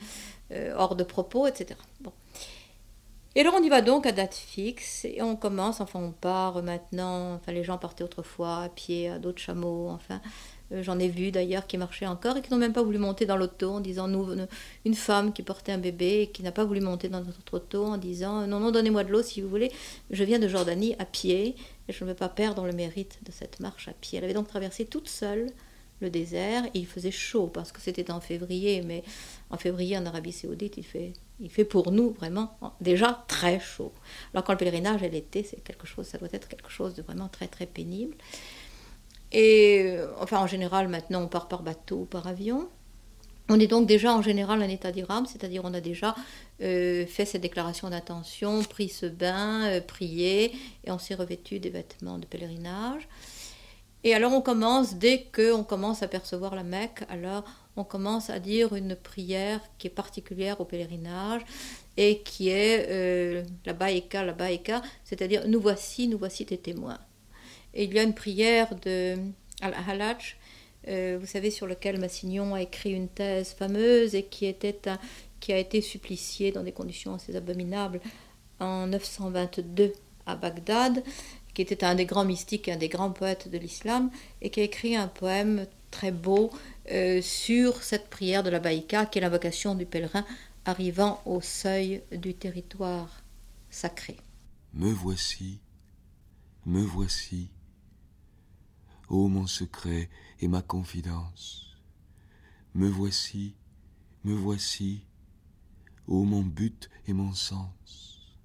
euh, 0.53 0.75
hors 0.77 0.97
de 0.97 1.05
propos, 1.05 1.47
etc. 1.47 1.79
Bon. 2.01 2.13
Et 3.37 3.41
alors 3.41 3.55
on 3.59 3.63
y 3.63 3.69
va 3.69 3.83
donc 3.83 4.07
à 4.07 4.13
date 4.13 4.35
fixe 4.35 5.05
et 5.05 5.21
on 5.21 5.35
commence, 5.35 5.81
enfin 5.81 5.99
on 5.99 6.13
part 6.13 6.63
maintenant, 6.63 7.35
enfin 7.35 7.51
les 7.51 7.65
gens 7.65 7.79
partaient 7.79 8.05
autrefois 8.05 8.59
à 8.59 8.69
pied, 8.69 9.09
à 9.09 9.19
d'autres 9.19 9.41
chameaux, 9.41 9.89
enfin 9.89 10.21
euh, 10.71 10.85
j'en 10.85 11.01
ai 11.01 11.09
vu 11.09 11.33
d'ailleurs 11.33 11.67
qui 11.67 11.77
marchaient 11.77 12.07
encore 12.07 12.37
et 12.37 12.43
qui 12.43 12.53
n'ont 12.53 12.59
même 12.59 12.73
pas 12.73 12.85
voulu 12.85 12.99
monter 12.99 13.27
dans 13.27 13.37
l'auto 13.37 13.73
en 13.73 13.81
disant 13.81 14.07
nous, 14.07 14.29
une 14.85 14.95
femme 14.95 15.33
qui 15.33 15.43
portait 15.43 15.73
un 15.73 15.79
bébé 15.79 16.21
et 16.23 16.27
qui 16.29 16.45
n'a 16.45 16.53
pas 16.53 16.65
voulu 16.65 16.81
monter 16.81 17.09
dans 17.09 17.23
notre 17.23 17.55
auto 17.55 17.85
en 17.85 17.97
disant 17.97 18.47
non 18.47 18.61
non 18.61 18.71
donnez-moi 18.71 19.03
de 19.03 19.11
l'eau 19.11 19.23
si 19.23 19.41
vous 19.41 19.49
voulez, 19.49 19.73
je 20.11 20.23
viens 20.23 20.39
de 20.39 20.47
Jordanie 20.47 20.95
à 21.01 21.05
pied 21.05 21.57
et 21.89 21.93
je 21.93 22.05
ne 22.05 22.11
veux 22.11 22.17
pas 22.17 22.29
perdre 22.29 22.65
le 22.65 22.73
mérite 22.73 23.19
de 23.25 23.33
cette 23.33 23.59
marche 23.59 23.89
à 23.89 23.95
pied. 23.95 24.19
Elle 24.19 24.25
avait 24.25 24.35
donc 24.35 24.47
traversé 24.47 24.85
toute 24.85 25.09
seule 25.09 25.51
le 26.01 26.09
désert 26.09 26.67
et 26.67 26.79
il 26.79 26.87
faisait 26.87 27.11
chaud 27.11 27.49
parce 27.49 27.73
que 27.73 27.81
c'était 27.81 28.13
en 28.13 28.21
février, 28.21 28.83
mais 28.83 29.03
en 29.51 29.57
février 29.57 29.99
en 29.99 30.07
Arabie 30.07 30.33
Saoudite 30.33 30.77
il 30.77 30.85
fait 30.85 31.13
il 31.41 31.51
fait 31.51 31.65
pour 31.65 31.91
nous 31.91 32.11
vraiment 32.11 32.57
déjà 32.81 33.25
très 33.29 33.59
chaud. 33.61 33.93
Alors 34.33 34.45
quand 34.45 34.53
le 34.53 34.59
pèlerinage 34.59 35.03
est 35.03 35.09
l'été, 35.09 35.43
c'est 35.43 35.63
quelque 35.63 35.87
chose, 35.87 36.07
ça 36.07 36.19
doit 36.19 36.29
être 36.33 36.49
quelque 36.49 36.71
chose 36.71 36.95
de 36.95 37.03
vraiment 37.03 37.29
très 37.29 37.49
très 37.49 37.67
pénible. 37.67 38.17
Et 39.33 39.83
euh, 39.87 40.07
enfin 40.21 40.39
en 40.39 40.47
général 40.47 40.89
maintenant 40.89 41.23
on 41.23 41.29
part 41.29 41.49
par 41.49 41.63
bateau 41.63 42.03
ou 42.03 42.05
par 42.05 42.27
avion. 42.27 42.69
On 43.51 43.61
est 43.61 43.67
donc 43.67 43.87
déjà 43.87 44.15
en 44.15 44.23
général 44.23 44.63
en 44.63 44.69
état 44.69 44.91
d'Iram, 44.91 45.27
c'est-à-dire 45.27 45.63
on 45.65 45.75
a 45.75 45.81
déjà 45.83 46.15
euh, 46.63 47.05
fait 47.07 47.27
cette 47.27 47.43
déclaration 47.43 47.91
d'intention, 47.91 48.63
pris 48.63 48.89
ce 48.89 49.05
bain, 49.05 49.65
euh, 49.65 49.81
prié, 49.83 50.53
et 50.85 50.91
on 50.91 50.99
s'est 50.99 51.15
revêtu 51.15 51.61
des 51.61 51.69
vêtements 51.69 52.19
de 52.19 52.25
pèlerinage. 52.25 53.07
Et 54.05 54.15
alors 54.15 54.33
on 54.33 54.43
commence, 54.43 54.95
dès 54.97 55.25
qu'on 55.35 55.65
commence 55.65 56.03
à 56.03 56.09
percevoir 56.09 56.55
la 56.55 56.63
Mecque, 56.63 57.03
alors 57.09 57.45
on 57.77 57.85
commence 57.85 58.31
à 58.31 58.39
dire 58.39 58.75
une 58.75 58.95
prière 58.95 59.61
qui 59.79 59.87
est 59.87 59.91
particulière 59.91 60.61
au 60.61 60.65
pèlerinage 60.65 61.43
et 61.97 62.21
qui 62.21 62.51
est 62.51 63.45
la 63.65 63.73
baïka, 63.73 64.23
la 64.23 64.33
baïka, 64.33 64.83
c'est-à-dire 65.05 65.49
nous 65.49 65.61
voici, 65.61 66.07
nous 66.07 66.19
voici 66.19 66.45
tes 66.45 66.59
témoins. 66.59 66.99
Et 67.73 67.85
il 67.85 67.95
y 67.95 67.99
a 67.99 68.03
une 68.03 68.15
prière 68.15 68.75
de 68.77 69.17
Al-Halaj, 69.61 70.37
euh, 70.89 71.17
vous 71.21 71.27
savez, 71.27 71.51
sur 71.51 71.67
lequel 71.67 71.99
Massignon 71.99 72.55
a 72.55 72.63
écrit 72.63 72.93
une 72.93 73.09
thèse 73.09 73.55
fameuse 73.55 74.15
et 74.15 74.25
qui, 74.25 74.55
qui 75.41 75.53
a 75.53 75.59
été 75.59 75.81
supplicié 75.81 76.53
dans 76.53 76.63
des 76.63 76.73
conditions 76.73 77.15
assez 77.15 77.35
abominables 77.35 78.01
en 78.61 78.87
922 78.87 79.93
à 80.27 80.37
Bagdad, 80.37 81.03
qui 81.55 81.63
était 81.63 81.85
un 81.85 81.95
des 81.95 82.05
grands 82.05 82.25
mystiques, 82.25 82.69
un 82.69 82.77
des 82.77 82.89
grands 82.89 83.11
poètes 83.11 83.49
de 83.49 83.59
l'islam, 83.59 84.11
et 84.43 84.51
qui 84.51 84.61
a 84.61 84.65
écrit 84.65 84.97
un 84.97 85.09
poème 85.09 85.67
très 85.91 86.11
beau 86.11 86.51
euh, 86.91 87.23
sur 87.23 87.83
cette 87.83 88.11
prière 88.11 88.43
de 88.43 88.51
la 88.51 88.59
Baïka, 88.59 89.07
qui 89.07 89.19
est 89.19 89.23
l'invocation 89.23 89.75
du 89.75 89.87
pèlerin 89.87 90.25
arrivant 90.65 91.23
au 91.25 91.41
seuil 91.41 92.03
du 92.11 92.35
territoire 92.35 93.23
sacré. 93.71 94.17
Me 94.73 94.91
voici, 94.91 95.61
me 96.67 96.81
voici, 96.81 97.51
ô 99.09 99.29
mon 99.29 99.47
secret 99.47 100.11
et 100.41 100.49
ma 100.49 100.63
confidence. 100.63 101.77
Me 102.75 102.89
voici, 102.89 103.55
me 104.25 104.35
voici, 104.35 105.07
ô 106.09 106.25
mon 106.25 106.43
but 106.43 106.91
et 107.07 107.13
mon 107.13 107.33
sens. 107.35 108.37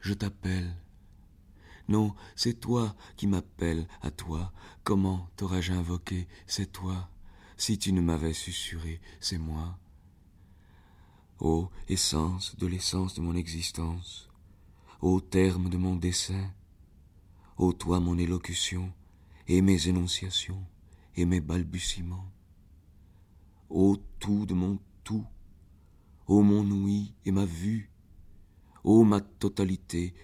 Je 0.00 0.14
t'appelle. 0.14 0.74
Non, 1.88 2.14
c'est 2.34 2.60
toi 2.60 2.96
qui 3.16 3.26
m'appelles 3.26 3.86
à 4.02 4.10
toi. 4.10 4.52
Comment 4.82 5.28
t'aurais-je 5.36 5.72
invoqué 5.72 6.26
C'est 6.46 6.72
toi. 6.72 7.08
Si 7.56 7.78
tu 7.78 7.92
ne 7.92 8.00
m'avais 8.00 8.32
susurré, 8.32 9.00
c'est 9.20 9.38
moi. 9.38 9.78
Ô 11.38 11.70
essence 11.88 12.56
de 12.56 12.66
l'essence 12.66 13.14
de 13.14 13.20
mon 13.20 13.36
existence, 13.36 14.28
ô 15.00 15.20
terme 15.20 15.68
de 15.68 15.76
mon 15.76 15.94
dessein, 15.94 16.50
ô 17.58 17.72
toi 17.72 18.00
mon 18.00 18.18
élocution 18.18 18.92
et 19.46 19.60
mes 19.60 19.88
énonciations 19.88 20.64
et 21.14 21.24
mes 21.24 21.40
balbutiements, 21.40 22.30
ô 23.68 23.96
tout 24.18 24.46
de 24.46 24.54
mon 24.54 24.78
tout, 25.04 25.26
ô 26.26 26.42
mon 26.42 26.68
ouïe 26.70 27.14
et 27.24 27.32
ma 27.32 27.44
vue, 27.44 27.90
ô 28.82 29.04
ma 29.04 29.20
totalité, 29.20 30.14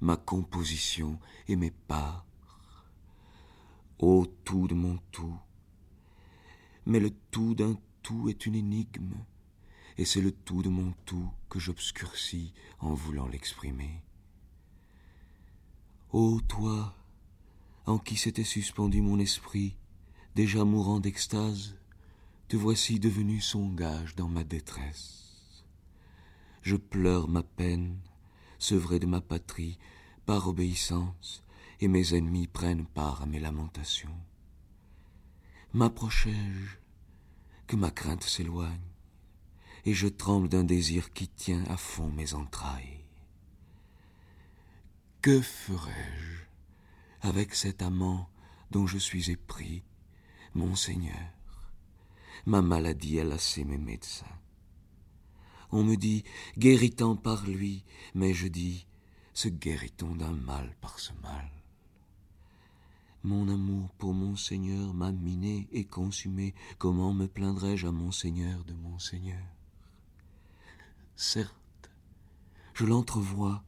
ma 0.00 0.16
composition 0.16 1.18
et 1.48 1.56
mes 1.56 1.70
parts, 1.70 2.26
ô 3.98 4.26
tout 4.44 4.66
de 4.66 4.74
mon 4.74 4.98
tout. 5.10 5.38
Mais 6.86 7.00
le 7.00 7.10
tout 7.30 7.54
d'un 7.54 7.76
tout 8.02 8.28
est 8.28 8.46
une 8.46 8.54
énigme 8.54 9.14
et 9.98 10.04
c'est 10.04 10.22
le 10.22 10.32
tout 10.32 10.62
de 10.62 10.70
mon 10.70 10.94
tout 11.04 11.30
que 11.50 11.58
j'obscurcis 11.58 12.54
en 12.78 12.94
voulant 12.94 13.28
l'exprimer. 13.28 14.02
Ô 16.12 16.40
toi, 16.40 16.94
en 17.86 17.98
qui 17.98 18.16
s'était 18.16 18.44
suspendu 18.44 19.02
mon 19.02 19.18
esprit, 19.18 19.76
déjà 20.34 20.64
mourant 20.64 21.00
d'extase, 21.00 21.76
te 22.48 22.56
voici 22.56 22.98
devenu 22.98 23.40
son 23.40 23.68
gage 23.68 24.16
dans 24.16 24.28
ma 24.28 24.42
détresse. 24.42 25.64
Je 26.62 26.76
pleure 26.76 27.28
ma 27.28 27.42
peine, 27.42 27.98
sevré 28.60 29.00
de 29.00 29.06
ma 29.06 29.20
patrie, 29.20 29.78
par 30.26 30.46
obéissance, 30.46 31.42
et 31.80 31.88
mes 31.88 32.14
ennemis 32.14 32.46
prennent 32.46 32.86
part 32.86 33.22
à 33.22 33.26
mes 33.26 33.40
lamentations. 33.40 34.16
M'approchai-je, 35.72 36.76
que 37.66 37.76
ma 37.76 37.90
crainte 37.90 38.22
s'éloigne, 38.22 38.78
et 39.84 39.94
je 39.94 40.06
tremble 40.06 40.48
d'un 40.48 40.64
désir 40.64 41.12
qui 41.12 41.26
tient 41.26 41.64
à 41.64 41.76
fond 41.76 42.10
mes 42.10 42.34
entrailles. 42.34 43.04
Que 45.22 45.40
ferais-je 45.40 46.40
avec 47.22 47.54
cet 47.54 47.82
amant 47.82 48.28
dont 48.70 48.86
je 48.86 48.98
suis 48.98 49.30
épris, 49.30 49.82
mon 50.54 50.74
Seigneur? 50.74 51.30
Ma 52.46 52.62
maladie 52.62 53.20
a 53.20 53.24
lassé 53.24 53.64
mes 53.64 53.78
médecins. 53.78 54.39
On 55.72 55.84
me 55.84 55.96
dit 55.96 56.24
guérit-on 56.58 57.16
par 57.16 57.46
lui, 57.46 57.84
mais 58.14 58.34
je 58.34 58.48
dis 58.48 58.86
se 59.32 59.48
guérit-on 59.48 60.16
d'un 60.16 60.32
mal 60.32 60.74
par 60.80 60.98
ce 60.98 61.12
mal? 61.22 61.50
Mon 63.22 63.48
amour 63.48 63.90
pour 63.98 64.14
mon 64.14 64.34
Seigneur 64.34 64.94
m'a 64.94 65.12
miné 65.12 65.68
et 65.72 65.84
consumé, 65.84 66.54
comment 66.78 67.12
me 67.12 67.26
plaindrais-je 67.26 67.86
à 67.86 67.92
mon 67.92 68.12
Seigneur 68.12 68.64
de 68.64 68.72
mon 68.72 68.98
Seigneur 68.98 69.44
Certes, 71.16 71.90
je 72.74 72.86
l'entrevois, 72.86 73.62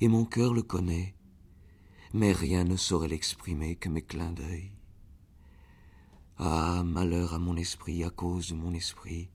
et 0.00 0.08
mon 0.08 0.24
cœur 0.24 0.52
le 0.52 0.62
connaît, 0.62 1.14
mais 2.12 2.32
rien 2.32 2.64
ne 2.64 2.76
saurait 2.76 3.08
l'exprimer 3.08 3.76
que 3.76 3.88
mes 3.88 4.02
clins 4.02 4.32
d'œil. 4.32 4.72
Ah, 6.38 6.82
malheur 6.84 7.32
à 7.32 7.38
mon 7.38 7.56
esprit 7.56 8.02
à 8.02 8.10
cause 8.10 8.48
de 8.48 8.54
mon 8.54 8.74
esprit. 8.74 9.30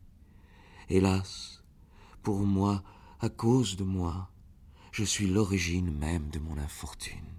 Hélas, 0.90 1.59
pour 2.30 2.46
moi, 2.46 2.84
à 3.22 3.30
cause 3.30 3.76
de 3.76 3.84
moi, 3.84 4.30
je 4.92 5.04
suis 5.04 5.26
l'origine 5.26 5.92
même 5.92 6.30
de 6.30 6.38
mon 6.38 6.60
infortune. 6.60 7.34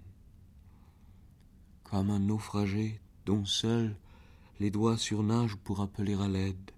Comme 1.85 2.09
un 2.09 2.19
naufragé 2.19 2.99
dont 3.25 3.45
seul 3.45 3.95
les 4.59 4.69
doigts 4.69 4.97
surnagent 4.97 5.55
pour 5.55 5.79
appeler 5.79 6.15
à 6.15 6.27
l'aide, 6.27 6.71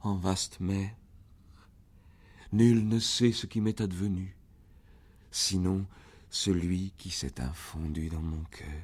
en 0.00 0.16
vaste 0.16 0.58
mer, 0.58 0.90
Nul 2.50 2.88
ne 2.88 2.98
sait 2.98 3.30
ce 3.30 3.46
qui 3.46 3.60
m'est 3.60 3.80
advenu, 3.80 4.36
sinon 5.30 5.86
celui 6.28 6.94
qui 6.98 7.12
s'est 7.12 7.40
infondu 7.40 8.08
dans 8.08 8.22
mon 8.22 8.42
cœur. 8.50 8.82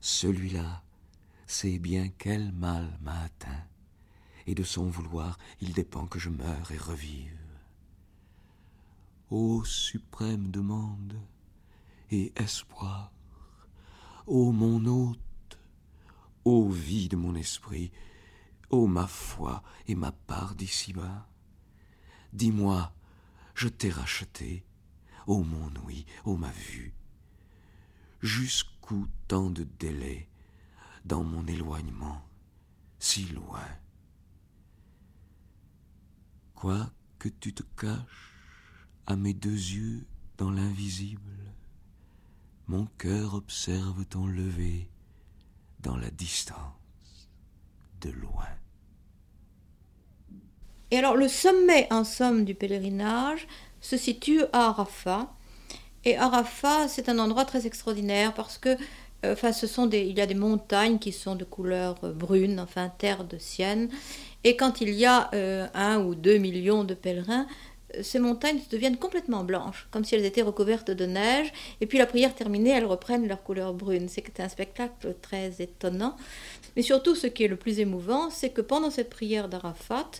Celui-là 0.00 0.84
sait 1.48 1.80
bien 1.80 2.10
quel 2.16 2.52
mal 2.52 2.96
m'a 3.02 3.22
atteint, 3.22 3.64
et 4.48 4.54
de 4.54 4.62
son 4.62 4.86
vouloir 4.86 5.38
il 5.60 5.74
dépend 5.74 6.06
que 6.06 6.18
je 6.18 6.30
meure 6.30 6.72
et 6.72 6.78
revive. 6.78 7.38
Ô 9.30 9.62
suprême 9.62 10.50
demande 10.50 11.20
et 12.10 12.32
espoir, 12.34 13.12
ô 14.26 14.50
mon 14.52 14.86
hôte, 14.86 15.58
ô 16.46 16.70
vie 16.70 17.10
de 17.10 17.16
mon 17.16 17.34
esprit, 17.34 17.92
ô 18.70 18.86
ma 18.86 19.06
foi 19.06 19.62
et 19.86 19.94
ma 19.94 20.12
part 20.12 20.54
d'ici-bas, 20.54 21.28
Dis-moi, 22.32 22.92
je 23.54 23.68
t'ai 23.68 23.90
racheté, 23.90 24.64
ô 25.26 25.42
mon 25.42 25.72
ouïe, 25.84 26.04
ô 26.24 26.36
ma 26.36 26.50
vue. 26.50 26.94
Jusqu'où 28.20 29.08
tant 29.28 29.48
de 29.48 29.64
délai 29.78 30.28
dans 31.04 31.24
mon 31.24 31.46
éloignement, 31.46 32.22
si 32.98 33.24
loin 33.26 33.66
Quoi 36.60 36.90
que 37.20 37.28
tu 37.28 37.54
te 37.54 37.62
caches 37.80 38.32
à 39.06 39.14
mes 39.14 39.32
deux 39.32 39.48
yeux 39.48 40.04
dans 40.38 40.50
l'invisible, 40.50 41.54
mon 42.66 42.86
cœur 42.98 43.34
observe 43.34 44.04
ton 44.06 44.26
lever 44.26 44.90
dans 45.78 45.96
la 45.96 46.10
distance, 46.10 47.28
de 48.00 48.10
loin. 48.10 48.48
Et 50.90 50.98
alors 50.98 51.14
le 51.14 51.28
sommet 51.28 51.86
en 51.92 52.02
somme 52.02 52.44
du 52.44 52.56
pèlerinage 52.56 53.46
se 53.80 53.96
situe 53.96 54.42
à 54.52 54.66
Arafat. 54.70 55.32
Et 56.04 56.16
Arafat, 56.16 56.88
c'est 56.88 57.08
un 57.08 57.20
endroit 57.20 57.44
très 57.44 57.68
extraordinaire 57.68 58.34
parce 58.34 58.58
que 58.58 58.76
enfin, 59.24 59.52
ce 59.52 59.66
sont 59.66 59.86
des, 59.86 60.00
il 60.00 60.16
y 60.16 60.20
a 60.20 60.26
des 60.26 60.34
montagnes 60.34 60.98
qui 60.98 61.12
sont 61.12 61.34
de 61.34 61.44
couleur 61.44 61.96
euh, 62.04 62.12
brune, 62.12 62.60
enfin 62.60 62.90
terre 62.98 63.24
de 63.24 63.38
sienne. 63.38 63.88
Et 64.44 64.56
quand 64.56 64.80
il 64.80 64.90
y 64.90 65.04
a 65.04 65.30
euh, 65.34 65.66
un 65.74 66.00
ou 66.00 66.14
deux 66.14 66.38
millions 66.38 66.84
de 66.84 66.94
pèlerins, 66.94 67.46
ces 68.02 68.18
montagnes 68.18 68.60
deviennent 68.70 68.98
complètement 68.98 69.44
blanches, 69.44 69.88
comme 69.90 70.04
si 70.04 70.14
elles 70.14 70.24
étaient 70.24 70.42
recouvertes 70.42 70.90
de 70.90 71.06
neige. 71.06 71.52
Et 71.80 71.86
puis 71.86 71.98
la 71.98 72.06
prière 72.06 72.34
terminée, 72.34 72.70
elles 72.70 72.84
reprennent 72.84 73.26
leur 73.26 73.42
couleur 73.42 73.72
brune. 73.72 74.08
C'est 74.08 74.40
un 74.40 74.48
spectacle 74.48 75.14
très 75.22 75.54
étonnant. 75.60 76.16
Mais 76.76 76.82
surtout, 76.82 77.14
ce 77.14 77.26
qui 77.26 77.44
est 77.44 77.48
le 77.48 77.56
plus 77.56 77.80
émouvant, 77.80 78.30
c'est 78.30 78.50
que 78.50 78.60
pendant 78.60 78.90
cette 78.90 79.10
prière 79.10 79.48
d'Arafat, 79.48 80.10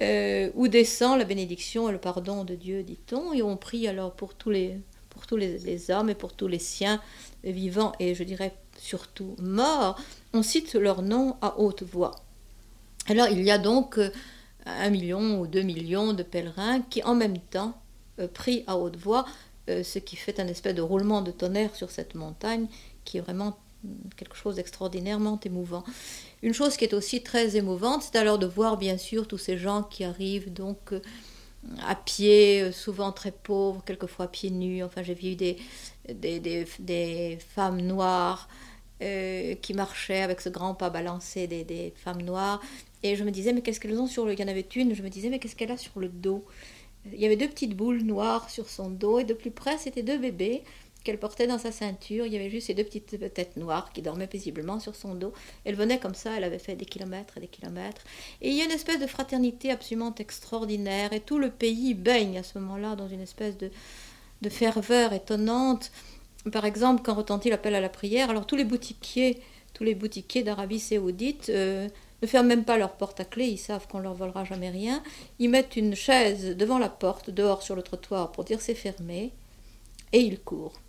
euh, 0.00 0.50
où 0.54 0.68
descend 0.68 1.18
la 1.18 1.24
bénédiction 1.24 1.88
et 1.88 1.92
le 1.92 1.98
pardon 1.98 2.44
de 2.44 2.54
Dieu, 2.54 2.82
dit-on, 2.82 3.32
et 3.32 3.42
on 3.42 3.56
prie 3.56 3.88
alors 3.88 4.12
pour 4.12 4.34
tous 4.34 4.50
les, 4.50 4.76
pour 5.18 5.26
tous 5.26 5.36
les, 5.36 5.90
hommes 5.90 6.10
et 6.10 6.14
pour 6.14 6.32
tous 6.32 6.46
les 6.46 6.60
siens 6.60 7.00
vivants 7.42 7.92
et 7.98 8.14
je 8.14 8.22
dirais 8.22 8.54
surtout 8.78 9.34
morts, 9.40 10.00
on 10.32 10.44
cite 10.44 10.74
leur 10.74 11.02
nom 11.02 11.34
à 11.42 11.58
haute 11.58 11.82
voix. 11.82 12.12
Alors 13.08 13.26
il 13.26 13.42
y 13.42 13.50
a 13.50 13.58
donc 13.58 13.98
euh, 13.98 14.10
un 14.64 14.90
million 14.90 15.40
ou 15.40 15.48
deux 15.48 15.62
millions 15.62 16.12
de 16.12 16.22
pèlerins 16.22 16.82
qui 16.82 17.02
en 17.02 17.16
même 17.16 17.38
temps 17.38 17.76
euh, 18.20 18.28
prient 18.28 18.62
à 18.68 18.76
haute 18.76 18.96
voix, 18.96 19.24
ce 19.66 19.98
qui 19.98 20.16
fait 20.16 20.40
un 20.40 20.46
espèce 20.46 20.74
de 20.74 20.80
roulement 20.80 21.20
de 21.20 21.30
tonnerre 21.30 21.74
sur 21.74 21.90
cette 21.90 22.14
montagne 22.14 22.68
qui 23.04 23.18
est 23.18 23.20
vraiment 23.20 23.58
quelque 24.16 24.36
chose 24.36 24.56
d'extraordinairement 24.56 25.40
émouvant. 25.44 25.84
Une 26.42 26.54
chose 26.54 26.76
qui 26.76 26.84
est 26.84 26.94
aussi 26.94 27.22
très 27.22 27.56
émouvante, 27.56 28.02
c'est 28.02 28.16
alors 28.16 28.38
de 28.38 28.46
voir 28.46 28.76
bien 28.76 28.96
sûr 28.96 29.26
tous 29.26 29.38
ces 29.38 29.58
gens 29.58 29.82
qui 29.82 30.04
arrivent 30.04 30.52
donc 30.52 30.92
euh, 30.92 31.00
à 31.86 31.94
pied, 31.94 32.62
euh, 32.62 32.72
souvent 32.72 33.12
très 33.12 33.32
pauvres, 33.32 33.82
quelquefois 33.84 34.28
pieds 34.28 34.50
nus. 34.50 34.82
Enfin, 34.82 35.02
j'ai 35.02 35.14
vu 35.14 35.34
des, 35.36 35.56
des, 36.08 36.40
des, 36.78 37.38
femmes 37.54 37.80
noires 37.80 38.48
euh, 39.02 39.54
qui 39.56 39.74
marchaient 39.74 40.22
avec 40.22 40.40
ce 40.40 40.48
grand 40.48 40.74
pas 40.74 40.90
balancé 40.90 41.46
des, 41.46 41.92
femmes 41.96 42.22
noires. 42.22 42.60
Et 43.02 43.16
je 43.16 43.24
me 43.24 43.30
disais, 43.30 43.52
mais 43.52 43.62
qu'est-ce 43.62 43.80
qu'elles 43.80 43.98
ont 43.98 44.06
sur 44.06 44.24
le... 44.24 44.32
Il 44.32 44.40
y 44.40 44.44
en 44.44 44.48
avait 44.48 44.66
une, 44.74 44.94
je 44.94 45.02
me 45.02 45.08
disais, 45.10 45.28
mais 45.30 45.38
qu'est-ce 45.38 45.56
qu'elle 45.56 45.70
a 45.70 45.76
sur 45.76 46.00
le 46.00 46.08
dos? 46.08 46.44
Il 47.12 47.20
y 47.20 47.26
avait 47.26 47.36
deux 47.36 47.48
petites 47.48 47.76
boules 47.76 48.02
noires 48.02 48.50
sur 48.50 48.68
son 48.68 48.90
dos, 48.90 49.18
et 49.18 49.24
de 49.24 49.34
plus 49.34 49.50
près, 49.50 49.78
c'était 49.78 50.02
deux 50.02 50.18
bébés 50.18 50.64
qu'elle 51.04 51.18
portait 51.18 51.46
dans 51.46 51.58
sa 51.58 51.72
ceinture. 51.72 52.26
Il 52.26 52.32
y 52.32 52.36
avait 52.36 52.50
juste 52.50 52.66
ces 52.68 52.74
deux 52.74 52.84
petites 52.84 53.32
têtes 53.32 53.56
noires 53.56 53.92
qui 53.92 54.02
dormaient 54.02 54.26
paisiblement 54.26 54.80
sur 54.80 54.94
son 54.94 55.14
dos. 55.14 55.32
Elle 55.64 55.74
venait 55.74 55.98
comme 55.98 56.14
ça, 56.14 56.36
elle 56.36 56.44
avait 56.44 56.58
fait 56.58 56.76
des 56.76 56.84
kilomètres 56.84 57.36
et 57.36 57.40
des 57.40 57.48
kilomètres. 57.48 58.02
Et 58.42 58.50
il 58.50 58.56
y 58.56 58.60
a 58.60 58.64
une 58.64 58.70
espèce 58.70 59.00
de 59.00 59.06
fraternité 59.06 59.70
absolument 59.70 60.14
extraordinaire. 60.18 61.12
Et 61.12 61.20
tout 61.20 61.38
le 61.38 61.50
pays 61.50 61.94
baigne 61.94 62.38
à 62.38 62.42
ce 62.42 62.58
moment-là 62.58 62.96
dans 62.96 63.08
une 63.08 63.20
espèce 63.20 63.56
de, 63.56 63.70
de 64.42 64.48
ferveur 64.48 65.12
étonnante. 65.12 65.90
Par 66.52 66.64
exemple, 66.64 67.02
quand 67.04 67.14
retentit 67.14 67.50
l'appel 67.50 67.74
à 67.74 67.80
la 67.80 67.88
prière, 67.88 68.30
alors 68.30 68.46
tous 68.46 68.56
les 68.56 68.64
boutiquiers, 68.64 69.40
tous 69.74 69.84
les 69.84 69.94
boutiquiers 69.94 70.42
d'Arabie 70.42 70.80
saoudite 70.80 71.48
euh, 71.50 71.88
ne 72.22 72.26
ferment 72.26 72.48
même 72.48 72.64
pas 72.64 72.78
leur 72.78 72.92
porte 72.92 73.20
à 73.20 73.24
clé, 73.24 73.46
ils 73.46 73.58
savent 73.58 73.86
qu'on 73.86 73.98
leur 73.98 74.14
volera 74.14 74.44
jamais 74.44 74.70
rien. 74.70 75.02
Ils 75.38 75.50
mettent 75.50 75.76
une 75.76 75.94
chaise 75.94 76.56
devant 76.56 76.78
la 76.78 76.88
porte, 76.88 77.30
dehors 77.30 77.62
sur 77.62 77.76
le 77.76 77.82
trottoir, 77.82 78.32
pour 78.32 78.44
dire 78.44 78.60
c'est 78.60 78.74
fermé, 78.74 79.32
et 80.12 80.20
ils 80.20 80.40
courent. 80.40 80.80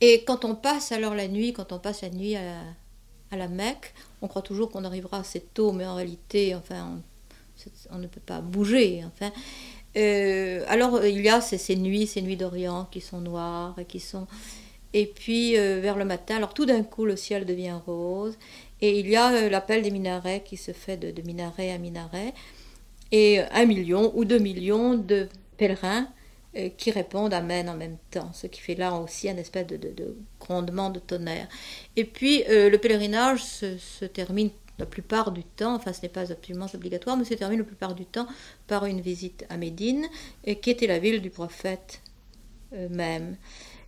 Et 0.00 0.24
quand 0.24 0.44
on 0.44 0.54
passe 0.54 0.92
alors 0.92 1.14
la 1.14 1.28
nuit, 1.28 1.52
quand 1.52 1.72
on 1.72 1.78
passe 1.78 2.02
la 2.02 2.10
nuit 2.10 2.36
à 2.36 3.36
la, 3.36 3.48
Mecque, 3.48 3.94
on 4.22 4.28
croit 4.28 4.42
toujours 4.42 4.70
qu'on 4.70 4.84
arrivera 4.84 5.18
assez 5.18 5.40
tôt, 5.40 5.72
mais 5.72 5.86
en 5.86 5.94
réalité, 5.94 6.54
enfin, 6.54 7.00
on, 7.90 7.98
ne 7.98 8.06
peut 8.06 8.20
pas 8.20 8.40
bouger. 8.40 9.04
Enfin, 9.06 9.30
euh, 9.96 10.64
alors 10.68 11.04
il 11.04 11.20
y 11.20 11.28
a 11.28 11.40
ces, 11.40 11.76
nuits, 11.76 12.06
ces 12.06 12.22
nuits 12.22 12.36
d'Orient 12.36 12.88
qui 12.90 13.00
sont 13.00 13.20
noires 13.20 13.78
et 13.78 13.84
qui 13.84 14.00
sont. 14.00 14.26
Et 14.92 15.06
puis 15.06 15.56
euh, 15.56 15.80
vers 15.80 15.96
le 15.96 16.04
matin, 16.04 16.36
alors 16.36 16.54
tout 16.54 16.66
d'un 16.66 16.82
coup 16.82 17.04
le 17.04 17.14
ciel 17.14 17.44
devient 17.44 17.78
rose 17.86 18.36
et 18.80 18.98
il 18.98 19.08
y 19.08 19.14
a 19.14 19.32
euh, 19.32 19.48
l'appel 19.48 19.82
des 19.82 19.90
minarets 19.90 20.42
qui 20.44 20.56
se 20.56 20.72
fait 20.72 20.96
de, 20.96 21.12
de 21.12 21.22
minaret 21.22 21.70
à 21.70 21.78
minaret 21.78 22.34
et 23.12 23.40
un 23.40 23.66
million 23.66 24.12
ou 24.16 24.24
deux 24.24 24.38
millions 24.38 24.94
de 24.94 25.28
pèlerins 25.58 26.02
euh, 26.02 26.19
qui 26.76 26.90
répondent 26.90 27.32
Amen 27.32 27.68
en 27.68 27.76
même 27.76 27.96
temps, 28.10 28.32
ce 28.32 28.48
qui 28.48 28.60
fait 28.60 28.74
là 28.74 28.94
aussi 28.94 29.28
un 29.28 29.36
espèce 29.36 29.66
de, 29.68 30.16
grondement 30.40 30.90
de 30.90 30.98
tonnerre. 30.98 31.48
Et 31.96 32.04
puis 32.04 32.42
euh, 32.48 32.68
le 32.68 32.78
pèlerinage 32.78 33.44
se, 33.44 34.04
termine 34.04 34.50
la 34.78 34.86
plupart 34.86 35.30
du 35.30 35.44
temps, 35.44 35.76
enfin 35.76 35.92
ce 35.92 36.02
n'est 36.02 36.08
pas 36.08 36.32
absolument 36.32 36.66
obligatoire, 36.74 37.16
mais 37.16 37.24
se 37.24 37.34
termine 37.34 37.60
la 37.60 37.64
plupart 37.64 37.94
du 37.94 38.04
temps 38.04 38.26
par 38.66 38.86
une 38.86 39.00
visite 39.00 39.44
à 39.48 39.56
Médine, 39.56 40.06
qui 40.44 40.70
était 40.70 40.86
la 40.86 40.98
ville 40.98 41.20
du 41.20 41.30
prophète 41.30 42.00
euh, 42.72 42.88
même. 42.88 43.36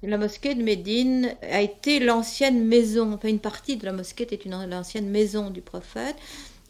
La 0.04 0.18
mosquée 0.18 0.54
de 0.54 0.62
Médine 0.62 1.34
a 1.42 1.62
été 1.62 1.98
l'ancienne 1.98 2.64
maison, 2.66 3.12
enfin 3.14 3.28
une 3.28 3.38
partie 3.38 3.76
de 3.76 3.86
la 3.86 3.92
mosquée 3.92 4.24
était 4.24 4.48
l'ancienne 4.48 5.08
maison 5.08 5.50
du 5.50 5.62
prophète, 5.62 6.16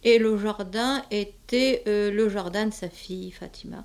et 0.05 0.18
le 0.18 0.37
jardin 0.38 1.02
était 1.11 1.83
le 1.87 2.28
jardin 2.28 2.66
de 2.66 2.72
sa 2.72 2.88
fille 2.88 3.31
Fatima 3.31 3.85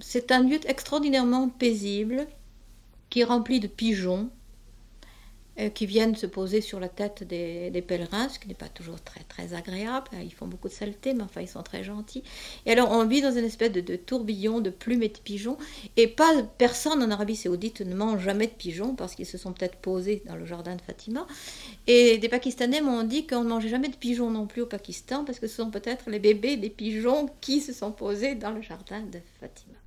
c'est 0.00 0.32
un 0.32 0.42
lieu 0.42 0.58
extraordinairement 0.66 1.48
paisible 1.48 2.26
qui 3.10 3.20
est 3.20 3.24
rempli 3.24 3.60
de 3.60 3.66
pigeons 3.66 4.30
euh, 5.60 5.70
qui 5.70 5.86
viennent 5.86 6.14
se 6.14 6.26
poser 6.26 6.60
sur 6.60 6.78
la 6.78 6.88
tête 6.88 7.24
des, 7.24 7.84
pèlerins, 7.86 8.28
ce 8.28 8.38
qui 8.38 8.46
n'est 8.46 8.54
pas 8.54 8.68
toujours 8.68 9.00
très 9.00 9.24
très 9.24 9.54
agréable. 9.54 10.06
Ils 10.22 10.32
font 10.32 10.46
beaucoup 10.46 10.68
de 10.68 10.72
saleté, 10.72 11.14
mais 11.14 11.24
enfin 11.24 11.40
ils 11.40 11.48
sont 11.48 11.64
très 11.64 11.82
gentils. 11.82 12.22
Et 12.64 12.70
alors 12.70 12.92
on 12.92 13.04
vit 13.04 13.22
dans 13.22 13.32
une 13.32 13.44
espèce 13.44 13.72
de, 13.72 13.96
tourbillon 13.96 14.60
de 14.60 14.70
plumes 14.70 15.02
et 15.02 15.08
de 15.08 15.18
pigeons. 15.18 15.58
Et 15.96 16.06
pas 16.06 16.44
personne 16.58 17.02
en 17.02 17.10
Arabie 17.10 17.34
Saoudite 17.34 17.80
ne 17.80 17.94
mange 17.96 18.22
jamais 18.22 18.46
de 18.46 18.52
pigeons 18.52 18.94
parce 18.94 19.16
qu'ils 19.16 19.26
se 19.26 19.36
sont 19.36 19.52
peut-être 19.52 19.78
posés 19.78 20.22
dans 20.26 20.36
le 20.36 20.46
jardin 20.46 20.76
de 20.76 20.82
Fatima. 20.82 21.26
Et 21.88 22.18
des 22.18 22.28
Pakistanais 22.28 22.80
m'ont 22.80 23.02
dit 23.02 23.26
qu'on 23.26 23.42
ne 23.42 23.48
mangeait 23.48 23.68
jamais 23.68 23.88
de 23.88 23.96
pigeons 23.96 24.30
non 24.30 24.46
plus 24.46 24.62
au 24.62 24.66
Pakistan 24.66 25.24
parce 25.24 25.40
que 25.40 25.48
ce 25.48 25.56
sont 25.56 25.72
peut-être 25.72 26.08
les 26.08 26.20
bébés 26.20 26.56
des 26.56 26.70
pigeons 26.70 27.28
qui 27.40 27.60
se 27.60 27.72
sont 27.72 27.90
posés 27.90 28.36
dans 28.36 28.52
le 28.52 28.62
jardin 28.62 29.00
de 29.00 29.18
Fatima. 29.40 29.77